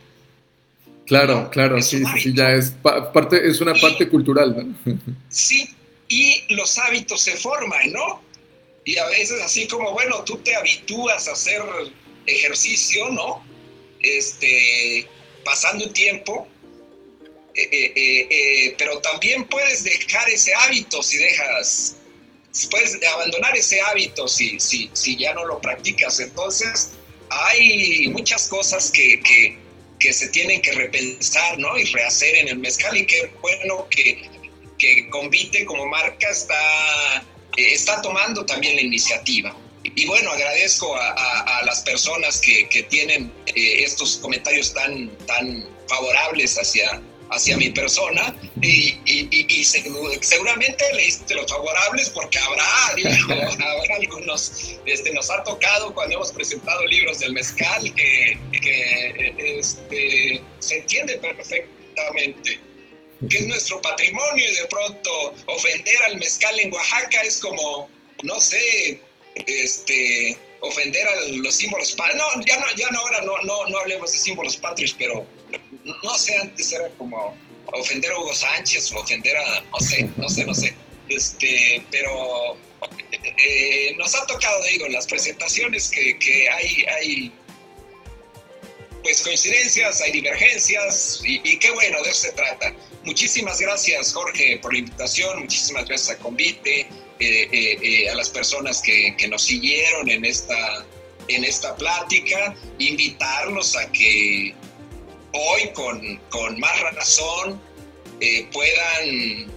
[1.06, 2.72] Claro, claro, sí, sí, ya es
[3.14, 5.00] parte, es una parte cultural, ¿no?
[5.30, 5.70] Sí,
[6.10, 8.22] y los hábitos se forman, ¿no?
[8.84, 11.62] Y a veces así como, bueno, tú te habitúas a hacer
[12.26, 13.42] ejercicio, ¿no?
[14.02, 15.08] Este,
[15.46, 16.48] pasando un tiempo,
[18.78, 21.98] pero también puedes dejar ese hábito si dejas
[22.66, 26.20] puedes abandonar ese hábito si, si, si ya no lo practicas.
[26.20, 26.92] Entonces,
[27.30, 29.58] hay muchas cosas que, que,
[30.00, 31.78] que, se tienen que repensar ¿no?
[31.78, 34.28] y rehacer en el mezcal y qué bueno que,
[34.80, 37.18] que Convite como marca está,
[37.58, 39.56] eh, está tomando también la iniciativa.
[39.84, 45.66] Y bueno, agradezco a, a, las personas que, que tienen eh, estos comentarios tan, tan
[45.88, 52.64] favorables hacia, hacia mi persona y, y, seguramente leíste los favorables porque habrá,
[53.46, 60.42] habrá algunos, este, nos ha tocado cuando hemos presentado libros del mezcal que, que este,
[60.60, 62.60] se entiende perfectamente
[63.30, 67.90] que es nuestro patrimonio y de pronto ofender al mezcal en Oaxaca es como,
[68.24, 69.02] no sé,
[69.48, 72.18] este, ofender a los símbolos patrios.
[72.18, 75.26] No, ya no, ya no, ahora no, no, no hablemos de símbolos patrios, pero
[76.04, 77.36] no sé, antes era como
[77.74, 80.76] ofender a Hugo Sánchez o ofender a, no sé, no sé, no sé.
[81.10, 82.58] Este, pero
[83.38, 87.32] eh, nos ha tocado, digo, las presentaciones que, que hay, hay
[89.04, 92.74] pues coincidencias, hay divergencias y, qué bueno, de eso se trata.
[93.04, 96.82] Muchísimas gracias Jorge por la invitación, muchísimas gracias a Convite,
[97.20, 97.50] eh,
[97.82, 100.86] eh, a las personas que, que, nos siguieron en esta,
[101.30, 104.54] en esta plática, invitarlos a que
[105.38, 107.62] hoy con, con más razón
[108.20, 109.52] eh, puedan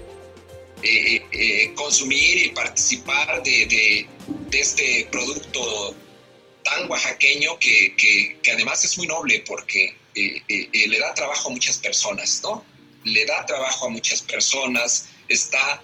[0.82, 4.06] eh, eh, consumir y participar de,
[4.52, 5.94] este producto
[6.62, 11.78] tan oaxaqueño que, que, que, además es muy noble porque le da trabajo a muchas
[11.78, 12.64] personas, ¿no?
[13.04, 15.82] Le da trabajo a muchas personas, está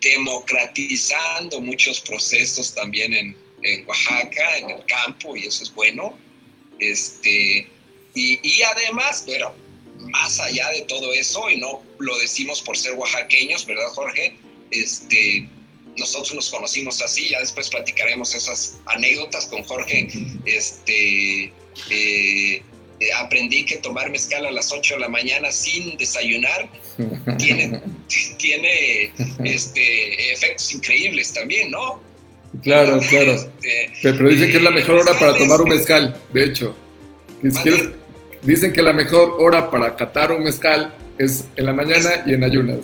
[0.00, 6.18] democratizando muchos procesos también en, en Oaxaca, en el campo, y eso es bueno.
[6.78, 7.68] Este,
[8.14, 9.54] y, además, pero
[9.98, 14.36] más allá de todo eso, y no lo decimos por ser oaxaqueños, ¿verdad, Jorge?
[14.70, 15.48] Este,
[15.96, 20.08] nosotros nos conocimos así, ya después platicaremos esas anécdotas con Jorge.
[20.44, 21.52] Este,
[21.90, 22.62] eh,
[23.16, 26.68] aprendí que tomar mezcal a las 8 de la mañana sin desayunar
[27.38, 27.80] tiene,
[28.38, 29.12] tiene
[29.44, 32.00] este, efectos increíbles también, ¿no?
[32.62, 33.32] Claro, claro.
[33.32, 36.76] Este, pero dicen que es la mejor hora para tomar un mezcal, de hecho.
[38.42, 42.44] Dicen que la mejor hora para catar un mezcal es en la mañana y en
[42.44, 42.78] ayunas.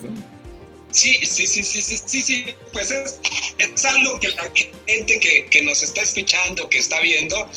[0.91, 3.21] Sí, sí, sí, sí, sí, sí, sí, pues es,
[3.59, 4.51] es algo que la
[4.87, 7.51] gente que, que, nos está escuchando, que está viendo,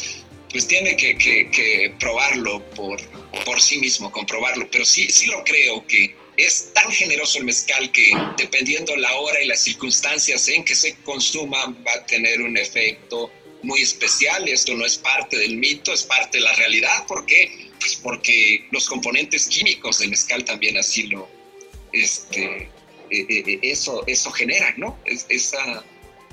[0.52, 3.00] pues tiene que, que, que, probarlo por,
[3.46, 7.92] por sí mismo, comprobarlo, pero sí, sí lo creo que es tan generoso el mezcal
[7.92, 12.58] que dependiendo la hora y las circunstancias en que se consuma va a tener un
[12.58, 13.32] efecto
[13.62, 14.48] muy especial.
[14.48, 17.06] Esto no es parte del mito, es parte de la realidad.
[17.08, 17.69] ¿Por qué?
[17.80, 21.30] Pues porque los componentes químicos del mezcal también así lo,
[21.94, 22.70] este, eh,
[23.10, 25.00] eh, eh, eso, eso genera, ¿no?
[25.06, 25.84] esa,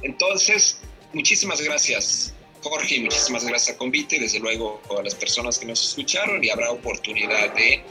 [0.03, 0.79] entonces,
[1.13, 6.43] muchísimas gracias, Jorge, muchísimas gracias a Convite, desde luego a las personas que nos escucharon
[6.45, 7.83] y habrá oportunidad de,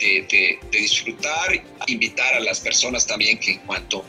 [0.00, 4.04] de, disfrutar, invitar a las personas también que en cuanto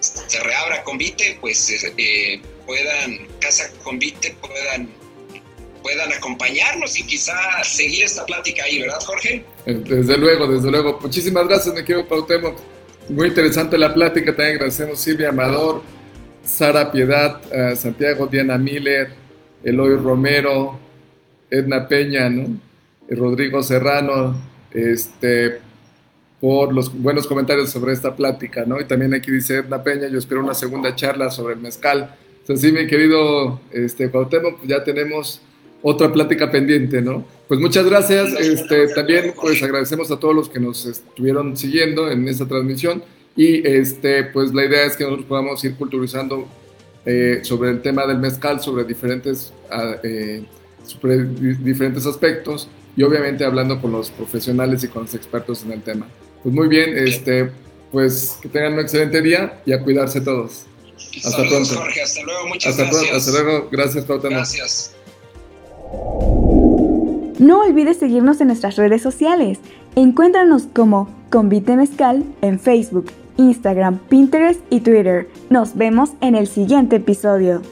[0.00, 1.72] se reabra Convite, pues
[2.66, 4.92] puedan, Casa Convite, puedan
[5.82, 7.34] puedan acompañarnos y quizá
[7.64, 9.44] seguir esta plática ahí, ¿verdad, Jorge?
[9.66, 10.98] Desde luego, desde luego.
[11.00, 12.54] Muchísimas gracias, me quiero Pautemo.
[13.08, 15.82] Muy interesante la plática, también agradecemos Silvia Amador,
[16.44, 19.10] Sara Piedad, eh, Santiago, Diana Miller,
[19.64, 20.78] Eloy Romero,
[21.50, 22.56] Edna Peña, ¿no?
[23.08, 24.36] Rodrigo Serrano,
[24.70, 25.60] este,
[26.40, 28.80] por los buenos comentarios sobre esta plática, ¿no?
[28.80, 32.16] Y también aquí dice Edna Peña, yo espero una segunda charla sobre el mezcal.
[32.40, 35.40] Entonces, sí, mi querido este, Cuauhtémoc, pues ya tenemos
[35.82, 37.26] otra plática pendiente, ¿no?
[37.48, 38.32] Pues muchas gracias.
[38.34, 43.02] Este, también pues agradecemos a todos los que nos estuvieron siguiendo en esta transmisión
[43.36, 46.46] y este, pues la idea es que nosotros podamos ir culturizando
[47.04, 50.44] eh, sobre el tema del mezcal, sobre diferentes, ah, eh,
[50.84, 55.82] sobre diferentes aspectos y obviamente hablando con los profesionales y con los expertos en el
[55.82, 56.06] tema.
[56.42, 57.50] Pues muy bien, este,
[57.90, 60.66] pues que tengan un excelente día y a cuidarse todos.
[61.24, 61.74] Hasta pronto.
[61.74, 63.28] Jorge, hasta luego, muchas hasta gracias.
[63.28, 64.94] hasta luego, gracias, Gracias.
[67.38, 69.58] No olvides seguirnos en nuestras redes sociales.
[69.96, 73.06] Encuéntranos como Convite Mezcal en Facebook,
[73.36, 75.28] Instagram, Pinterest y Twitter.
[75.50, 77.62] Nos vemos en el siguiente episodio.